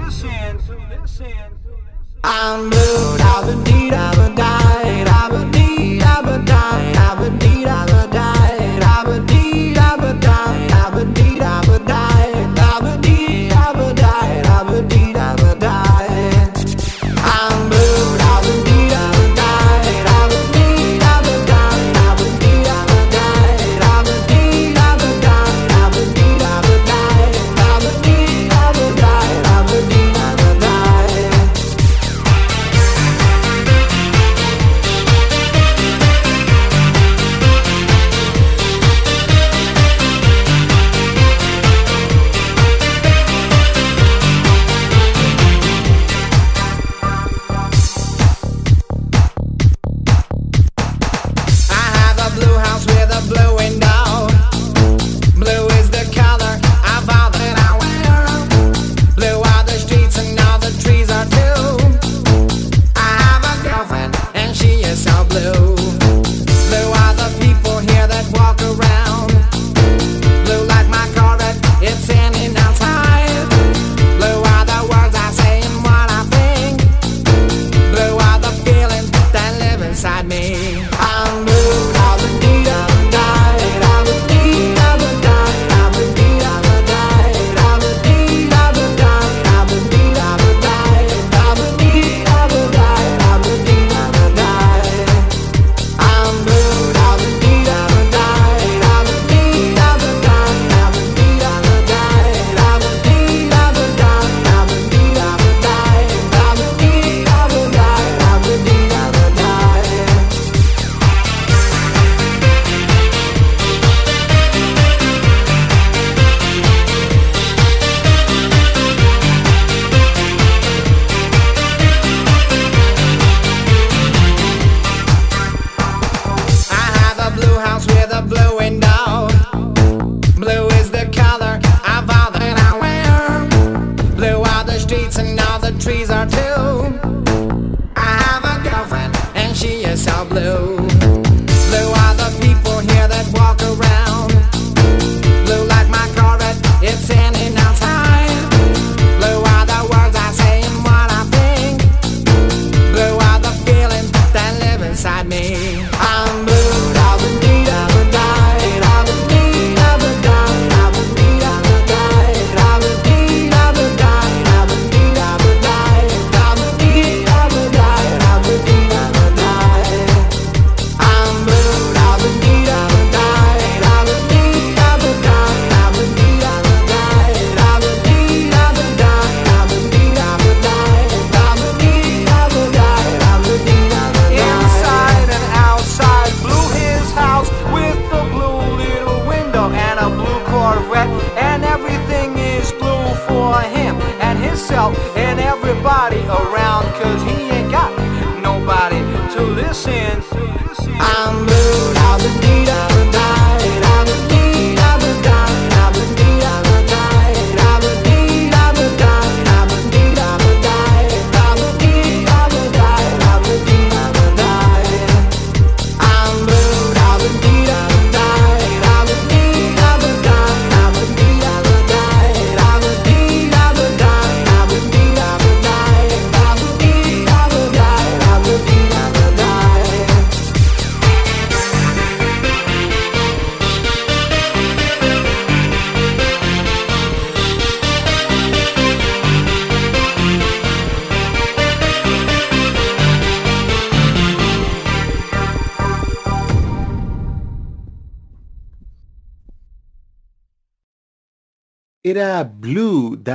[2.23, 7.15] I'm blue, da ba dee da ba die, da ba dee da ba die, da
[7.17, 8.00] ba dee da ba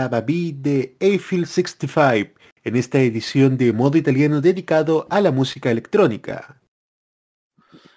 [0.09, 6.61] De Eiffel 65 en esta edición de modo italiano dedicado a la música electrónica.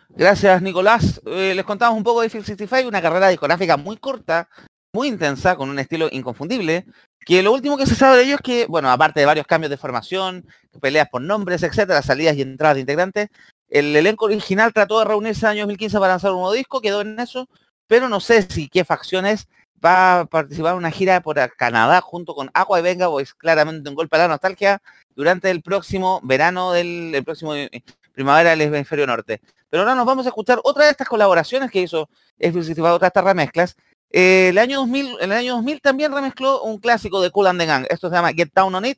[0.09, 1.21] Gracias, Nicolás.
[1.25, 4.49] Eh, les contamos un poco de Eiffel 65, una carrera discográfica muy corta,
[4.93, 6.85] muy intensa, con un estilo inconfundible,
[7.25, 9.69] que lo último que se sabe de ellos es que, bueno, aparte de varios cambios
[9.69, 10.45] de formación,
[10.81, 13.29] peleas por nombres, etcétera, salidas y entradas de integrantes,
[13.69, 16.81] el elenco original trató de reunirse en el año 2015 para lanzar un nuevo disco,
[16.81, 17.47] quedó en eso,
[17.87, 19.47] pero no sé si qué facciones
[19.83, 23.89] va a participar en una gira por Canadá junto con Aqua y Venga Boys, claramente
[23.89, 24.81] un golpe a la nostalgia,
[25.15, 27.69] durante el próximo verano del el próximo eh,
[28.13, 29.41] primavera del hemisferio norte.
[29.69, 32.09] Pero ahora nos vamos a escuchar otra de estas colaboraciones que hizo
[32.39, 33.75] 65, otra de estas remezclas.
[34.11, 37.65] Eh, el año 2000, el año 2000 también remezcló un clásico de Cool and the
[37.65, 37.85] Gang.
[37.89, 38.97] Esto se llama Get Down on It,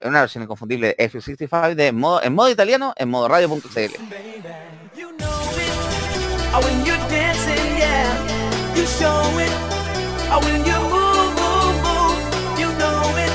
[0.00, 3.94] en una versión inconfundible de Eiffel 65 de modo, en modo italiano, en modo radio.cl.
[10.32, 12.18] Oh, when you move, move,
[12.60, 13.32] you know it.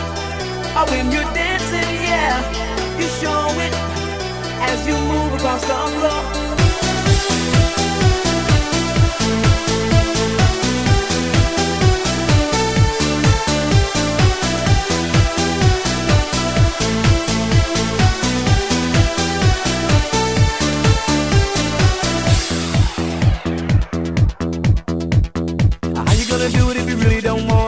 [0.78, 2.40] Oh, when you're dancing, yeah,
[2.98, 3.74] you show it.
[4.68, 6.24] As you move across the floor.
[26.06, 26.85] How you gonna do it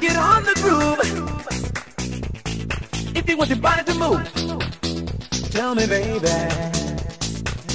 [0.00, 0.98] Get on the groove.
[3.16, 4.22] If you want your body to move.
[5.50, 6.28] Tell me, baby.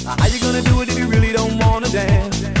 [0.06, 2.53] How you gonna do it if you really don't wanna dance?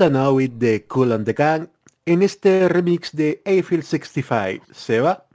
[0.00, 1.68] It de Cool and the Gang
[2.06, 4.66] en este remix de Eiffel 65.
[4.72, 5.26] ¿Seba?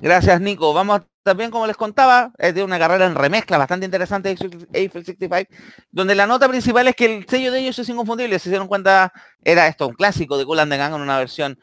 [0.00, 0.72] Gracias, Nico.
[0.74, 5.04] Vamos también, como les contaba, es de una carrera en remezcla bastante interesante de Eiffel
[5.04, 5.50] 65,
[5.90, 8.38] donde la nota principal es que el sello de ellos es inconfundible.
[8.38, 9.12] Se dieron cuenta,
[9.44, 11.58] era esto, un clásico de Cool and the Gang en una versión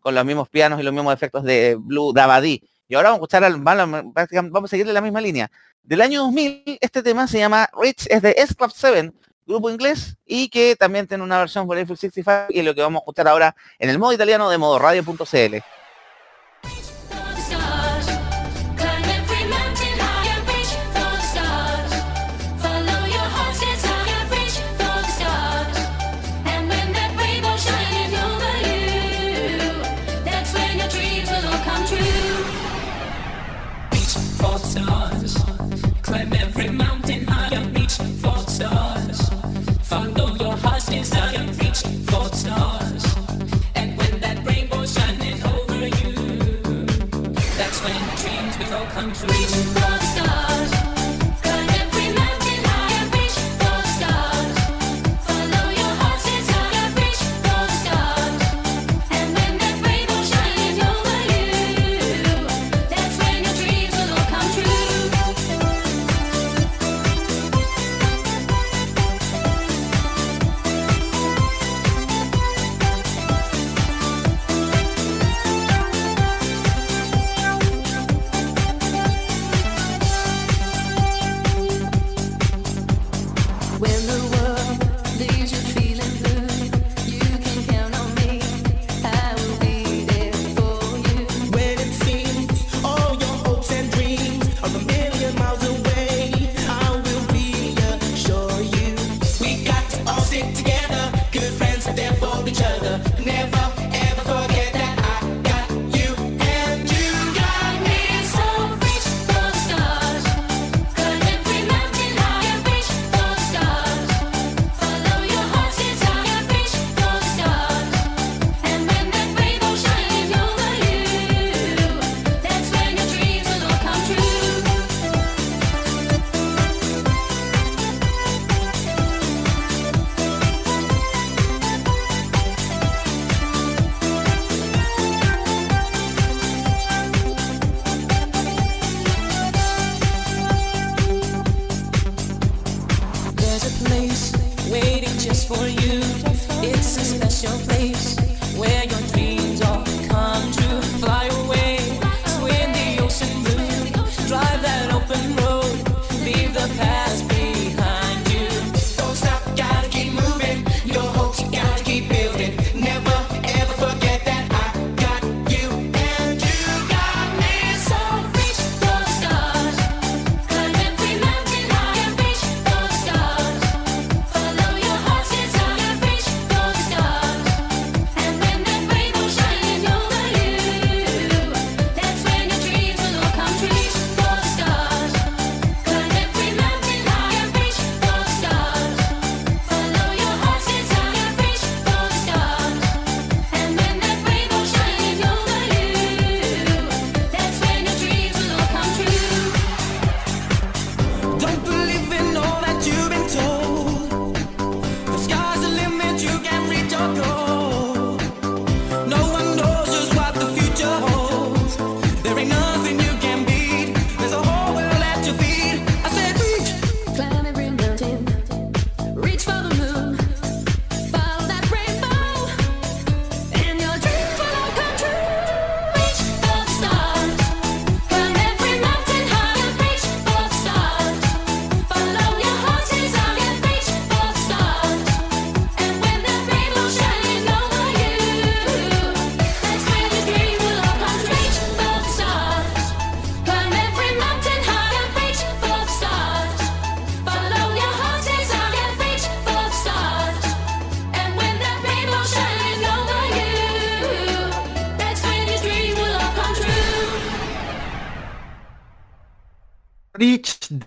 [0.00, 2.62] con los mismos pianos y los mismos efectos de Blue Dabadi.
[2.88, 5.50] Y ahora vamos a escuchar, al, vamos a seguirle la misma línea.
[5.82, 9.12] Del año 2000, este tema se llama Rich, es de S-Club 7,
[9.50, 12.82] grupo inglés, y que también tiene una versión por Eiffel 65, y es lo que
[12.82, 14.78] vamos a escuchar ahora en el modo italiano de modo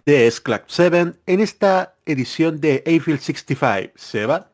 [0.06, 3.94] de Sclack 7 en esta edición de April 65.
[3.96, 4.50] Seba.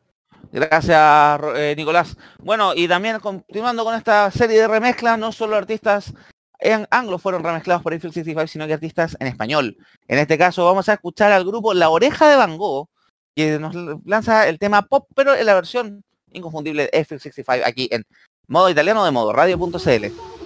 [0.52, 2.18] Gracias, eh, Nicolás.
[2.40, 6.14] Bueno, y también continuando con esta serie de remezclas, no solo artistas
[6.60, 9.78] en anglo fueron remezclados por April 65, sino que artistas en español.
[10.08, 12.90] En este caso vamos a escuchar al grupo La Oreja de Van Gogh,
[13.36, 13.76] que nos
[14.06, 18.04] lanza el tema pop, pero en la versión inconfundible de April 65 aquí en
[18.48, 20.39] modo italiano de modo radio.cl.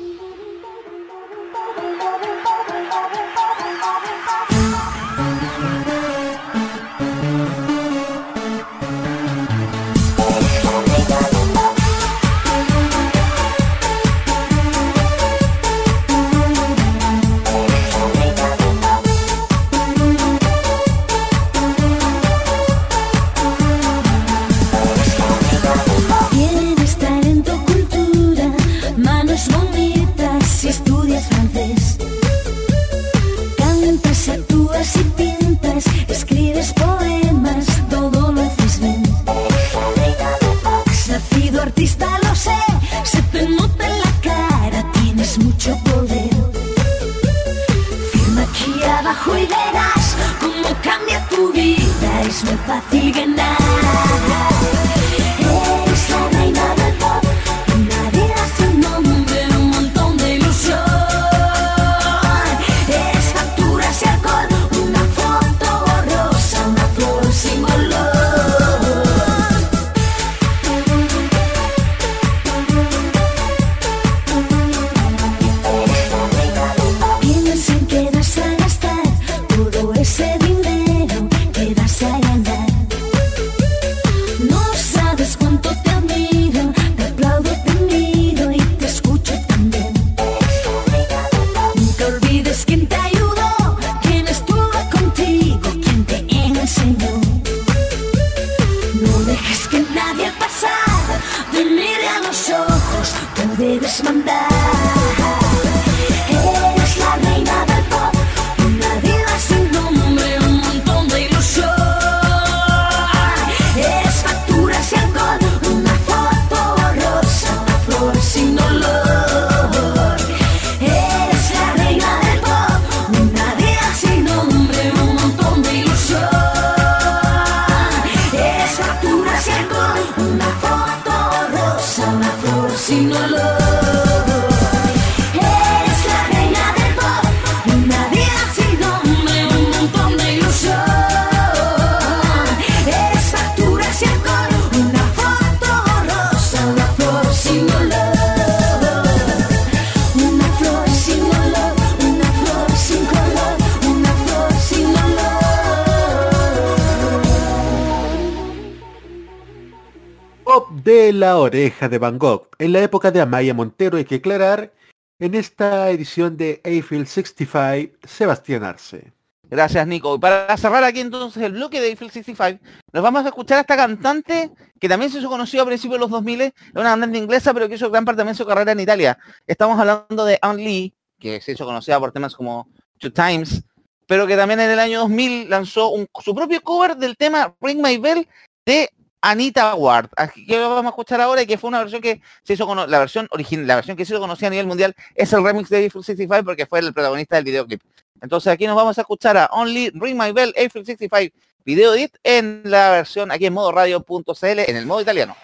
[161.70, 162.50] de Van Gogh.
[162.60, 164.74] En la época de Amaya Montero hay que aclarar,
[165.20, 169.14] en esta edición de Eiffel 65, Sebastián Arce.
[169.50, 170.16] Gracias, Nico.
[170.16, 172.60] Y para cerrar aquí entonces el bloque de Eiffel 65,
[172.92, 176.00] nos vamos a escuchar a esta cantante que también se hizo conocida a principios de
[176.00, 178.74] los 2000, es una cantante inglesa, pero que hizo gran parte también de su carrera
[178.74, 179.18] en Italia.
[179.48, 182.68] Estamos hablando de Anne Lee, que se hizo conocida por temas como
[182.98, 183.64] Two Times,
[184.06, 187.98] pero que también en el año 2000 lanzó su propio cover del tema Ring My
[187.98, 188.28] Bell
[188.66, 188.90] de
[189.26, 192.54] Anita Ward, Así que vamos a escuchar ahora y que fue una versión que se
[192.54, 195.32] hizo cono- la versión original, la versión que se hizo conocida a nivel mundial es
[195.32, 197.82] el remix de Eiffel 65 porque fue el protagonista del videoclip.
[198.22, 201.34] Entonces aquí nos vamos a escuchar a Only Ring My Bell Eiffel 65
[201.66, 205.36] Video Edit en la versión aquí en modo radio.cl en el modo italiano.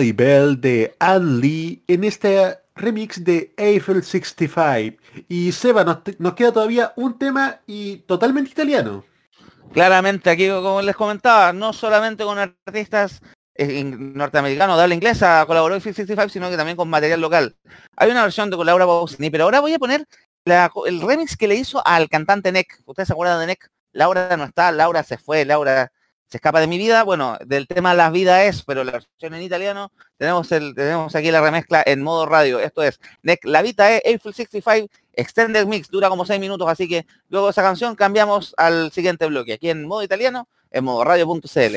[0.00, 5.02] De Lee en este remix de Eiffel 65.
[5.28, 9.04] Y Seba, nos, nos queda todavía un tema y totalmente italiano.
[9.72, 13.20] Claramente, aquí como les comentaba, no solamente con artistas
[13.54, 17.56] eh, norteamericanos de habla inglesa colaboró Eiffel 65, sino que también con material local.
[17.96, 20.06] Hay una versión de Laura Pausini, pero ahora voy a poner
[20.44, 22.80] la el remix que le hizo al cantante Neck.
[22.86, 23.70] ¿Ustedes se acuerdan de Neck?
[23.92, 25.92] Laura no está, Laura se fue, Laura
[26.32, 27.02] se escapa de mi vida.
[27.04, 31.42] Bueno, del tema La vida es, pero la versión en italiano, tenemos tenemos aquí la
[31.42, 32.58] remezcla en modo radio.
[32.58, 33.00] Esto es
[33.42, 37.50] La vida es Eiffel 65 Extended Mix, dura como 6 minutos, así que luego de
[37.50, 41.76] esa canción cambiamos al siguiente bloque, aquí en modo italiano, en modo radio.cl.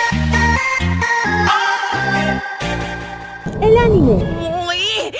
[3.61, 4.15] El anime.
[4.67, 5.11] ¡Uy!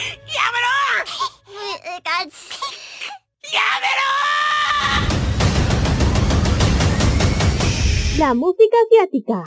[8.18, 9.44] La música asiática.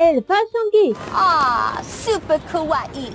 [0.00, 0.96] El Fashion Geek.
[1.12, 3.12] Ah, super kawaii.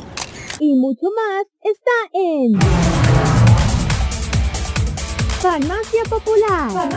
[0.60, 3.56] Y mucho más está en
[5.49, 6.90] Farmacia Popular.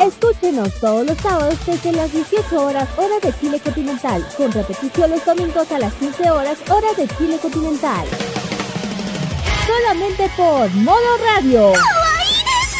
[0.00, 5.22] Escúchenos todos los sábados desde las 18 horas hora de Chile continental, con repetición los
[5.26, 8.06] domingos a las 15 horas hora de Chile continental.
[9.66, 11.72] Solamente por Modo Radio.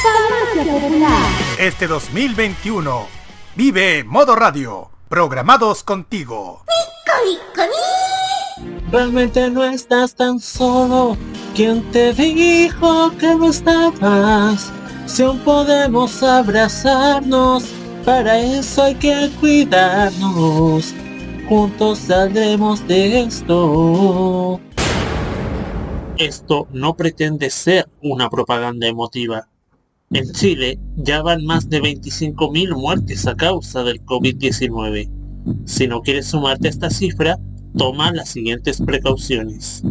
[0.02, 1.22] Farmacia Popular.
[1.58, 3.06] Este 2021
[3.54, 6.64] vive Modo Radio, programados contigo.
[8.90, 11.18] Realmente no estás tan solo.
[11.54, 14.72] ¿Quién te dijo que no estabas?
[15.06, 17.64] Si aún podemos abrazarnos,
[18.04, 20.94] para eso hay que cuidarnos.
[21.48, 24.60] Juntos saldremos de esto.
[26.18, 29.48] Esto no pretende ser una propaganda emotiva.
[30.12, 35.10] En Chile ya van más de 25.000 muertes a causa del COVID-19.
[35.64, 37.38] Si no quieres sumarte a esta cifra,
[37.76, 39.82] toma las siguientes precauciones.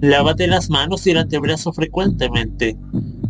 [0.00, 2.76] Lávate las manos y el antebrazo frecuentemente.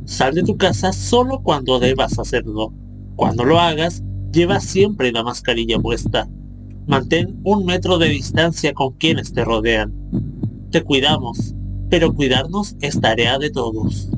[0.05, 2.73] Sal de tu casa solo cuando debas hacerlo.
[3.17, 4.03] Cuando lo hagas,
[4.33, 6.29] lleva siempre la mascarilla puesta.
[6.87, 9.93] Mantén un metro de distancia con quienes te rodean.
[10.71, 11.55] Te cuidamos,
[11.91, 14.11] pero cuidarnos es tarea de todos.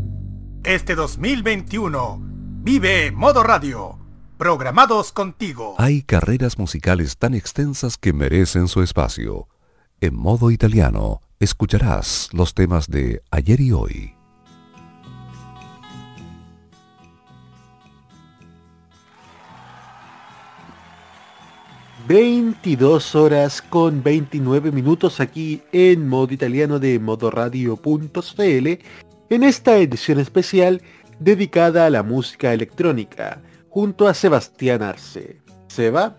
[0.62, 2.22] Este 2021
[2.62, 3.98] vive Modo Radio,
[4.38, 5.74] programados contigo.
[5.76, 9.48] Hay carreras musicales tan extensas que merecen su espacio.
[10.00, 14.14] En modo italiano, escucharás los temas de ayer y hoy.
[22.06, 28.68] ...22 horas con 29 minutos aquí en modo italiano de modoradio.cl...
[29.30, 30.82] ...en esta edición especial
[31.18, 33.42] dedicada a la música electrónica...
[33.68, 35.40] ...junto a Sebastián Arce.
[35.68, 36.18] Seba,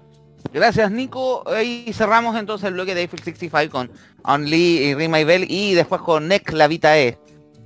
[0.53, 1.43] Gracias Nico.
[1.49, 3.91] Ahí cerramos entonces el bloque de Eiffel 65 con
[4.23, 7.17] Only y Ring My Bell y después con Neck La Vita E.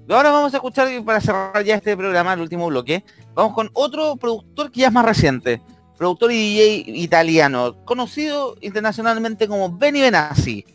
[0.08, 3.04] Y ahora vamos a escuchar para cerrar ya este programa, el último bloque.
[3.36, 5.62] Vamos con otro productor que ya es más reciente.
[6.00, 10.66] Productor y DJ italiano, conocido internacionalmente como Benny Benassi.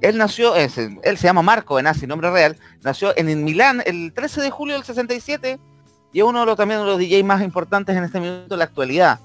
[0.00, 2.56] Él nació, es- él se llama Marco Benassi, nombre real.
[2.82, 5.58] Nació en, en Milán el 13 de julio del 67
[6.12, 8.56] y es uno de los también de los DJs más importantes en este minuto de
[8.58, 9.18] la actualidad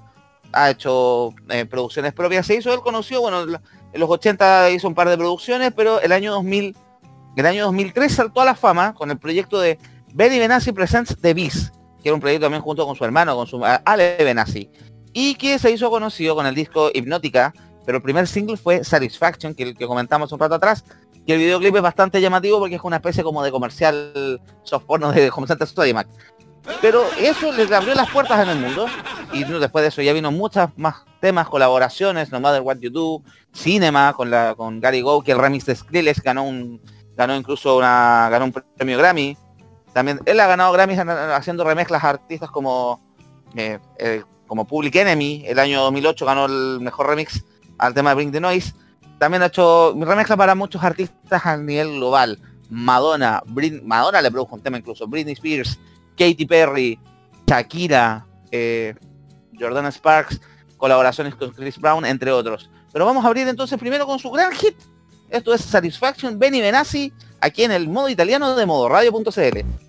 [0.52, 2.48] ha hecho eh, producciones propias.
[2.48, 6.12] Se hizo él conocido, bueno, en los 80 hizo un par de producciones, pero el
[6.12, 6.76] año 2000,
[7.36, 9.78] el año 2003 saltó a la fama con el proyecto de
[10.14, 13.46] Benny Benassi Presents The Beast, que era un proyecto también junto con su hermano, con
[13.46, 14.72] su Ale Benassi,
[15.14, 17.54] y que se hizo conocido con el disco Hipnótica,
[17.86, 20.84] pero el primer single fue Satisfaction, que que comentamos un rato atrás,
[21.26, 25.12] que el videoclip es bastante llamativo porque es una especie como de comercial soft porno
[25.12, 26.08] de comerciante Storymac.
[26.82, 28.86] Pero eso les abrió las puertas en el mundo.
[29.34, 33.22] Y después de eso ya vino muchas más temas, colaboraciones, No Matter What You Do,
[33.54, 36.82] Cinema con la con Gary Go, que el remix de Skrillex ganó un
[37.16, 39.38] ganó incluso una ganó un premio Grammy.
[39.94, 43.02] También él ha ganado Grammys en- haciendo remezclas a artistas como
[43.56, 43.80] eh,
[44.50, 47.46] como Public Enemy, el año 2008 ganó el mejor remix
[47.78, 48.74] al tema de Bring the Noise.
[49.20, 52.40] También ha hecho remezclas para muchos artistas a nivel global.
[52.70, 53.44] Madonna,
[53.84, 55.80] Madonna le produjo un tema incluso, Britney Spears,
[56.18, 57.00] Katy Perry,
[57.46, 58.96] Shakira, eh,
[59.58, 60.42] Jordana Sparks,
[60.78, 62.72] colaboraciones con Chris Brown, entre otros.
[62.92, 64.76] Pero vamos a abrir entonces primero con su gran hit.
[65.30, 69.89] Esto es Satisfaction Benny Benassi, aquí en el modo italiano de modoradio.cl.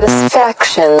[0.00, 1.00] Satisfaction.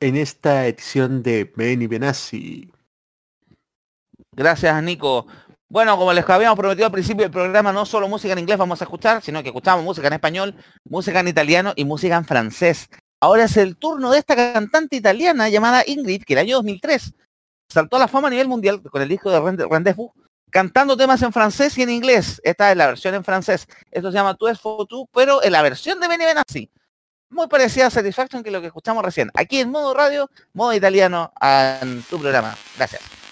[0.00, 2.70] En esta edición de Benny Benassi.
[4.32, 5.26] Gracias, Nico.
[5.68, 8.80] Bueno, como les habíamos prometido al principio del programa, no solo música en inglés vamos
[8.80, 10.54] a escuchar, sino que escuchamos música en español,
[10.84, 12.88] música en italiano y música en francés.
[13.20, 17.14] Ahora es el turno de esta cantante italiana llamada Ingrid, que el año 2003
[17.68, 20.10] saltó a la fama a nivel mundial con el disco de Rende- Rendezvous,
[20.50, 22.40] cantando temas en francés y en inglés.
[22.44, 23.66] Esta es la versión en francés.
[23.90, 26.70] Esto se llama Tu es tú, pero en la versión de Benny Benassi.
[27.34, 29.28] Muy parecida a Satisfaction que lo que escuchamos recién.
[29.34, 31.32] Aquí en modo radio, modo italiano,
[31.82, 32.56] en tu programa.
[32.76, 33.23] Gracias.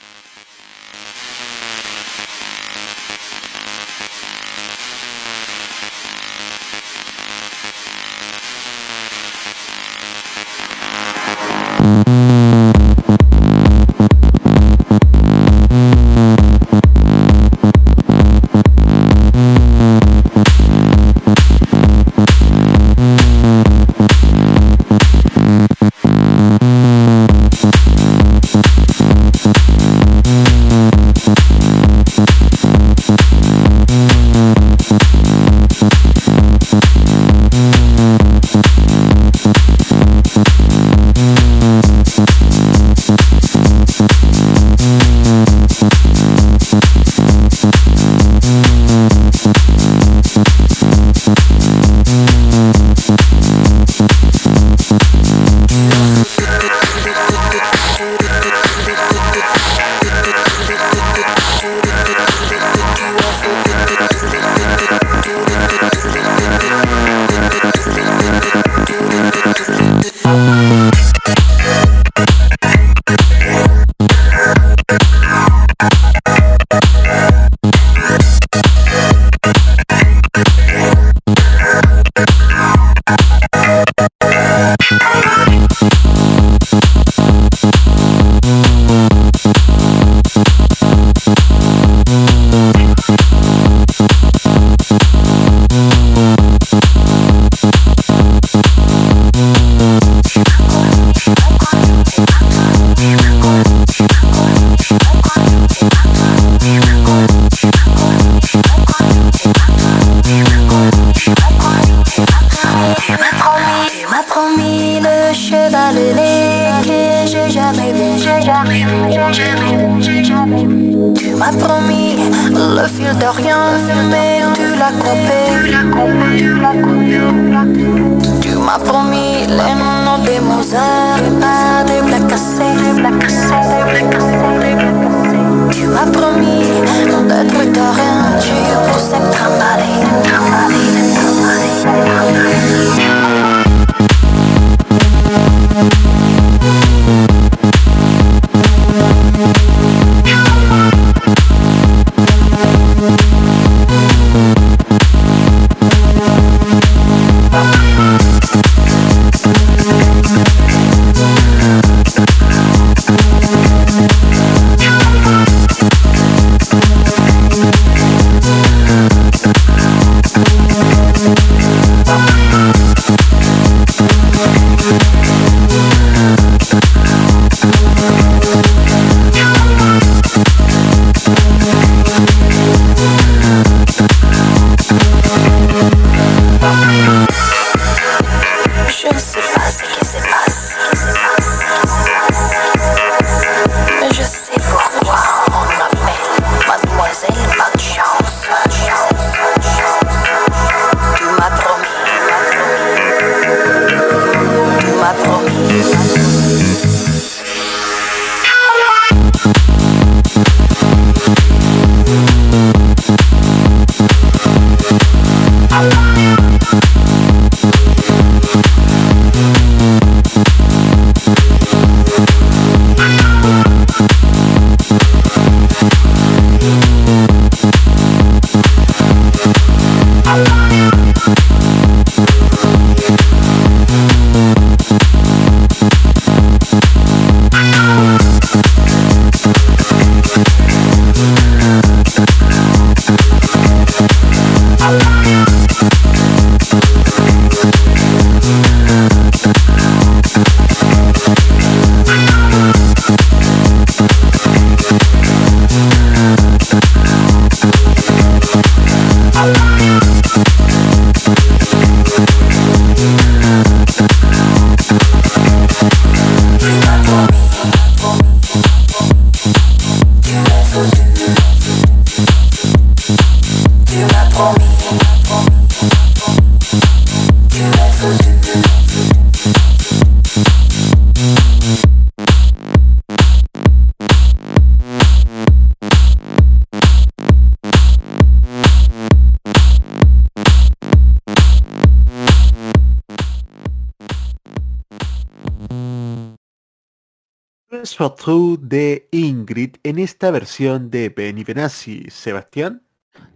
[300.53, 302.05] Versión de Benny Benassi.
[302.11, 302.83] Sebastián.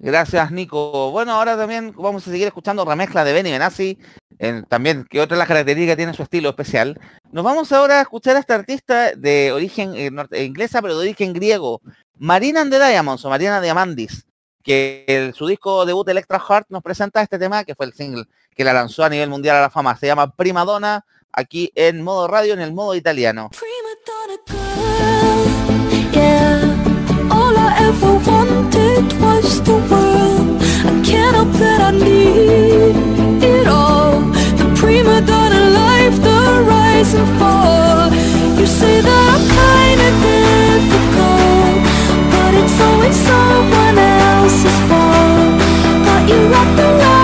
[0.00, 1.10] Gracias, Nico.
[1.12, 3.98] Bueno, ahora también vamos a seguir escuchando remezcla de Benny Benassi,
[4.38, 7.00] en- también que otra de las características tiene su estilo especial.
[7.32, 11.06] Nos vamos ahora a escuchar a esta artista de origen eh, norte- inglesa, pero de
[11.06, 11.80] origen griego,
[12.18, 14.26] Marina and the Diamonds o Marina Diamandis,
[14.62, 18.24] que el- su disco debut Electra Heart nos presenta este tema, que fue el single
[18.54, 19.96] que la lanzó a nivel mundial a la fama.
[19.96, 21.02] Se llama Prima Donna,
[21.32, 23.48] aquí en modo radio, en el modo italiano.
[27.88, 30.60] Ever wanted was the world.
[30.90, 32.96] I can't help that I need
[33.54, 34.20] it all.
[34.60, 36.40] The prima donna life, the
[36.72, 38.10] rise and fall.
[38.58, 41.76] You say that I'm kinda difficult,
[42.32, 45.52] but it's always someone else's fault.
[46.06, 47.15] Got you wrapped around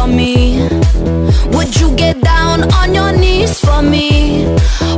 [0.00, 0.62] for me?
[1.52, 4.44] Would you get down on your knees for me?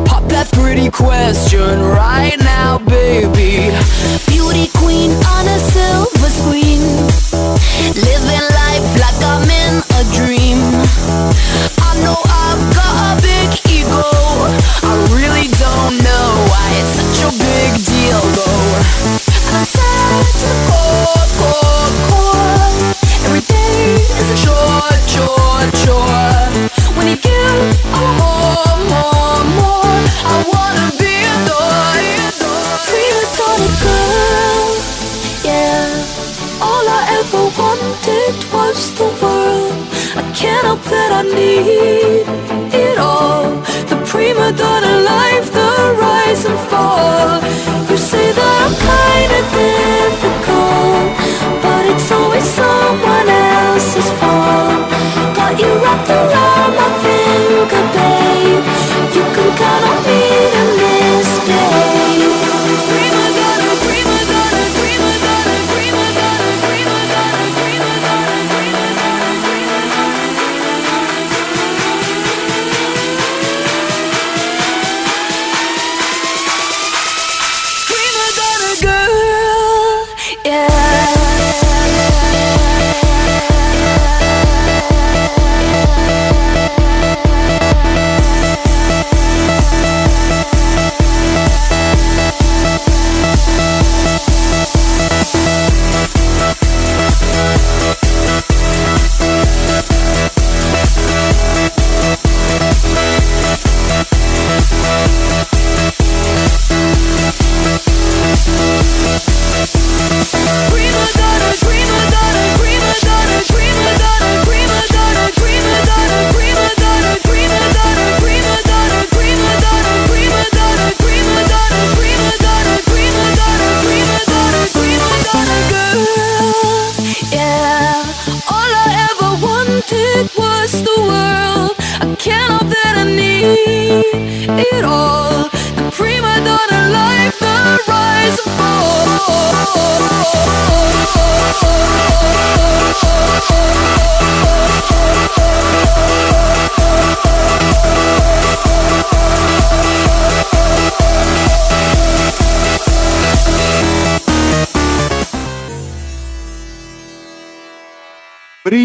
[0.07, 3.75] Pop that pretty question right now, baby.
[4.29, 6.83] Beauty queen on a silver screen.
[8.09, 10.72] Living life like I'm in a dream.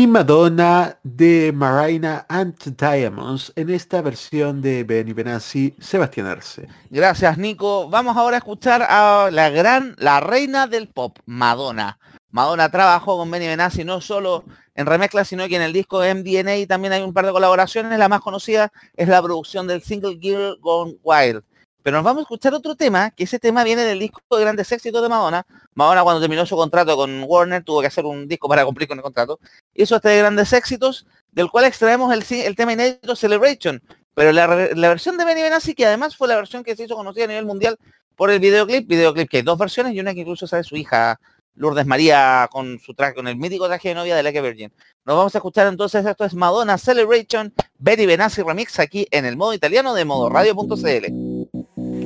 [0.08, 6.70] Prima Donna de Marina and Diamonds en esta versión de Benny Benassi, Sebastián Arce.
[6.90, 7.90] Gracias, Nico.
[7.90, 12.00] Vamos ahora a escuchar a la gran, la reina del pop, Madonna.
[12.32, 16.66] Madonna trabajó con Benny Benassi no solo en remezcla, sino que en el disco MDNA
[16.70, 18.00] también hay un par de colaboraciones.
[18.00, 21.44] La más conocida es la producción del single Girl Gone Wild.
[21.88, 24.70] Pero nos vamos a escuchar otro tema, que ese tema viene del disco de grandes
[24.74, 25.48] éxitos de Madonna.
[25.74, 28.98] Madonna cuando terminó su contrato con Warner tuvo que hacer un disco para cumplir con
[28.98, 29.40] el contrato.
[29.74, 33.82] Hizo este de grandes éxitos, del cual extraemos el, tema inédito Celebration.
[34.14, 37.24] Pero la, versión de Benny Benassi, que además fue la versión que se hizo conocida
[37.24, 37.78] a nivel mundial
[38.18, 41.18] por el videoclip, videoclip que hay dos versiones y una que incluso sale su hija
[41.56, 44.74] Lourdes María con su traje, con el mítico traje de novia de Like a Virgin.
[45.06, 49.38] Nos vamos a escuchar entonces, esto es Madonna Celebration, Betty Benassi Remix aquí en el
[49.38, 51.27] modo italiano de modoradio.cl.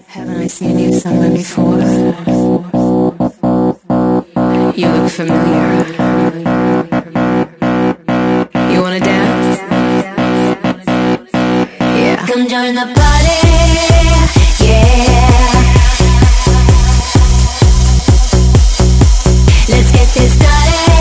[0.08, 1.80] Haven't I seen you somewhere before?
[4.76, 5.86] You look familiar.
[8.72, 9.60] You wanna dance?
[11.80, 12.26] Yeah.
[12.28, 13.38] Come join the party,
[14.66, 15.02] yeah.
[19.70, 21.01] Let's get this started,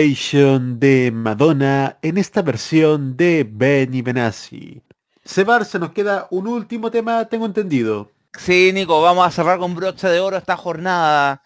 [0.00, 4.80] De Madonna en esta versión de Benny Benassi.
[5.22, 8.10] Sebar, se nos queda un último tema, tengo entendido.
[8.38, 11.42] Sí, Nico, vamos a cerrar con broche de oro esta jornada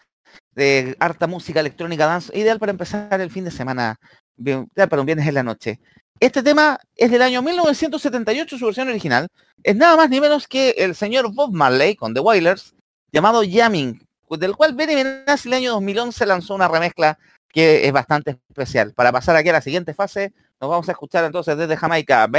[0.53, 3.99] de harta música electrónica dance, ideal para empezar el fin de semana,
[4.37, 5.81] bien- un viernes en la noche.
[6.21, 9.27] Este tema es del año 1978, su versión original.
[9.63, 12.73] Es nada más ni menos que el señor Bob Marley con The Wailers,
[13.11, 14.01] llamado Jamming,
[14.39, 17.19] del cual Benny Benassi el año 2011 lanzó una remezcla
[17.55, 18.93] que es bastante especial.
[18.93, 22.29] Para pasar aquí a la siguiente fase, nos vamos a escuchar entonces desde Jamaica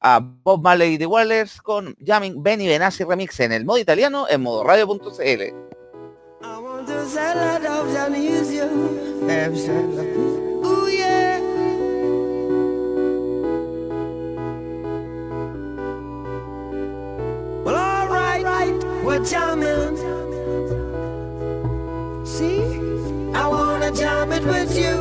[0.00, 4.40] a Bob Marley The Wailers con Jamming Benny Benassi Remix en el modo italiano en
[4.40, 5.54] modo radio.cl.
[23.94, 24.96] jam it with you.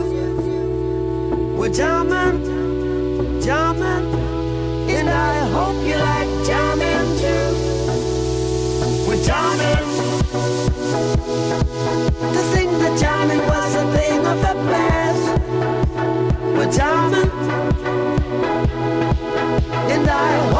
[1.57, 4.13] We're jamming, jamming,
[4.89, 7.47] and I hope you like jamming too.
[9.07, 9.87] We're jamming.
[12.33, 15.23] To think that jamming was a thing of the past.
[16.55, 17.31] We're jamming.
[19.91, 20.52] And I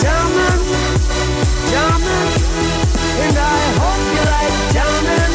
[0.00, 0.62] jamming,
[1.70, 2.32] jamming,
[3.24, 5.27] and I hope you like jamming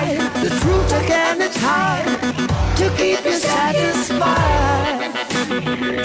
[0.00, 2.04] the the truth again is high
[2.76, 5.12] to keep you satisfied.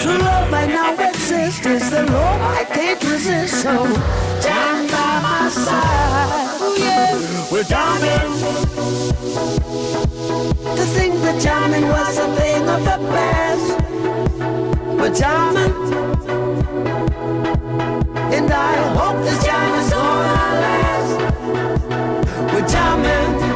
[0.00, 3.62] True love I know exists is the love I can't resist.
[3.62, 3.86] So
[4.40, 6.58] stand by my side.
[6.60, 7.16] Oh, yeah.
[7.50, 8.32] We're jamming.
[10.76, 13.86] To think that jamming was a thing of the past.
[14.98, 15.74] We're jamming.
[18.32, 21.12] And I hope this jam is gonna last.
[22.52, 23.55] We're jamming,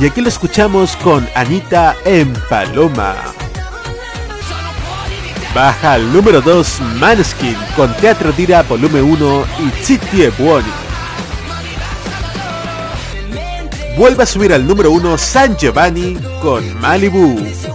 [0.00, 3.14] Y aquí lo escuchamos con Anita en Paloma.
[5.54, 10.82] Baja al número 2 Maneskin con Teatro Tira Volumen 1 y Zitti e Buoni.
[13.96, 17.71] vuelve a subir al número 1 San Giovanni con Malibu.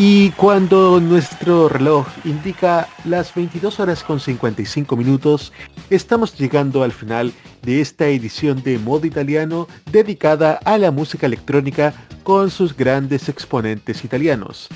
[0.00, 5.52] Y cuando nuestro reloj indica las 22 horas con 55 minutos,
[5.90, 11.92] estamos llegando al final de esta edición de modo italiano dedicada a la música electrónica
[12.22, 14.68] con sus grandes exponentes italianos.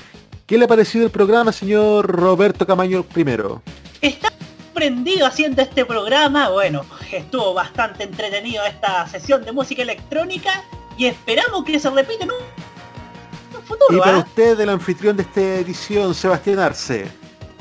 [0.45, 3.61] ¿Qué le ha parecido el programa, señor Roberto Camaño primero?
[4.01, 4.29] Está
[4.73, 6.49] prendido haciendo este programa.
[6.49, 6.81] Bueno,
[7.13, 10.65] estuvo bastante entretenido esta sesión de música electrónica
[10.97, 12.62] y esperamos que se repita en un
[13.89, 14.19] Y para ¿ah?
[14.19, 17.05] usted, el anfitrión de esta edición, Sebastián Arce.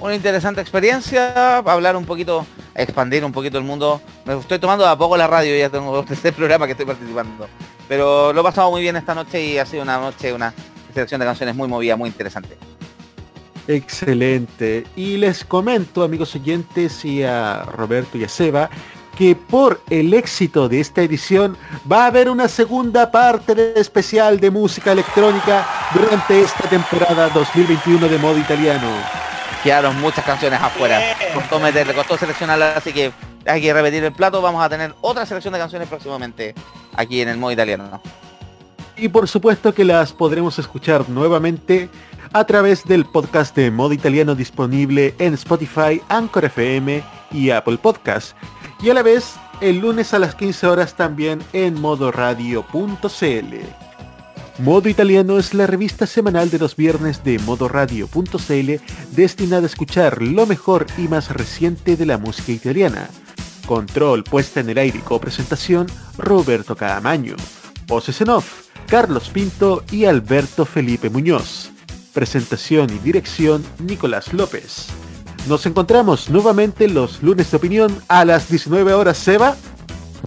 [0.01, 4.01] Una interesante experiencia, hablar un poquito, expandir un poquito el mundo.
[4.25, 6.87] Me estoy tomando de a poco la radio, ya tengo el tercer programa que estoy
[6.87, 7.49] participando.
[7.89, 10.53] Pero lo he pasado muy bien esta noche y ha sido una noche, una
[10.93, 12.59] selección de canciones muy movida, muy interesante.
[13.69, 14.85] Excelente.
[14.97, 18.71] Y les comento, amigos oyentes, y a Roberto y a Seba,
[19.17, 21.57] que por el éxito de esta edición
[21.91, 28.09] va a haber una segunda parte de especial de música electrónica durante esta temporada 2021
[28.09, 28.89] de modo italiano.
[29.63, 31.01] Quedaron muchas canciones afuera.
[31.35, 33.13] Costó meterle, costó seleccionarlas, así que
[33.47, 34.43] hay que repetir el plato.
[34.43, 36.55] Vamos a tener otra selección de canciones próximamente
[36.97, 37.89] aquí en el modo italiano.
[37.91, 38.03] ¿no?
[38.97, 41.89] Y por supuesto que las podremos escuchar nuevamente
[42.33, 48.37] a través del podcast de modo italiano disponible en Spotify, Anchor FM y Apple Podcast.
[48.83, 52.73] Y a la vez el lunes a las 15 horas también en modoradio.cl.
[54.59, 58.73] Modo Italiano es la revista semanal de los viernes de modoradio.cl
[59.13, 63.09] destinada a escuchar lo mejor y más reciente de la música italiana.
[63.67, 65.87] Control, puesta en el aire y copresentación,
[66.19, 67.37] Roberto Caamaño.
[67.87, 68.29] Voces en
[68.89, 71.71] Carlos Pinto y Alberto Felipe Muñoz.
[72.13, 74.89] Presentación y dirección, Nicolás López.
[75.47, 79.57] Nos encontramos nuevamente los lunes de opinión a las 19 horas, Seba.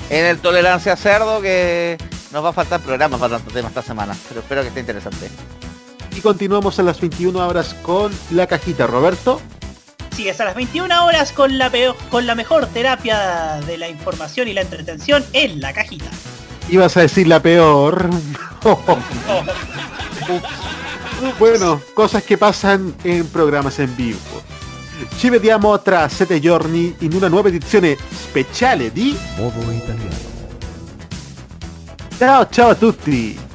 [0.09, 1.97] En el Tolerancia Cerdo, que
[2.31, 4.15] nos va a faltar programas para tanto tema esta semana.
[4.27, 5.29] Pero espero que esté interesante.
[6.15, 9.41] Y continuamos a las 21 horas con la cajita, Roberto.
[10.15, 13.87] Sí, es a las 21 horas con la, peor- con la mejor terapia de la
[13.89, 16.05] información y la entretención en la cajita.
[16.69, 18.09] Ibas a decir la peor.
[21.39, 24.19] bueno, cosas que pasan en programas en vivo.
[25.17, 30.33] Ci vediamo tra sette giorni in una nuova edizione speciale di Modo italiano.
[32.17, 33.54] Ciao ciao a tutti!